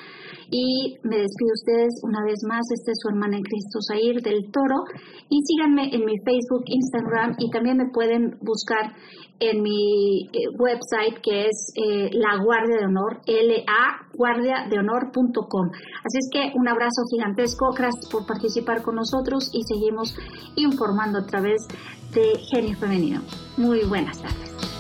Y 0.50 0.98
me 1.02 1.16
despido 1.16 1.48
de 1.48 1.60
ustedes 1.60 2.02
una 2.02 2.22
vez 2.24 2.44
más. 2.44 2.60
Esta 2.74 2.92
es 2.92 2.98
su 3.00 3.08
hermana 3.08 3.36
en 3.36 3.42
Cristo, 3.42 3.80
Zair 3.80 4.20
del 4.20 4.52
Toro. 4.52 4.84
Y 5.28 5.40
síganme 5.46 5.88
en 5.94 6.04
mi 6.04 6.18
Facebook, 6.18 6.64
Instagram 6.66 7.36
y 7.38 7.48
también 7.50 7.78
me 7.78 7.88
pueden 7.88 8.36
buscar 8.42 8.92
en 9.40 9.62
mi 9.62 10.28
eh, 10.32 10.48
website 10.58 11.20
que 11.22 11.46
es 11.46 11.72
eh, 11.74 12.10
La 12.12 12.36
Guardia 12.42 12.80
de 12.80 12.84
Honor, 12.84 13.22
laguardiadehonor.com. 13.24 15.70
Así 16.04 16.18
es 16.18 16.28
que 16.30 16.52
un 16.54 16.68
abrazo 16.68 17.06
gigantesco. 17.10 17.72
Gracias 17.72 18.06
por 18.10 18.26
participar 18.26 18.82
con 18.82 18.96
nosotros 18.96 19.48
y 19.54 19.62
seguimos 19.62 20.14
informando 20.56 21.20
a 21.20 21.26
través 21.26 21.66
de 22.12 22.38
Genio 22.50 22.76
Femenino. 22.76 23.22
Muy 23.56 23.84
buenas 23.84 24.20
tardes. 24.20 24.79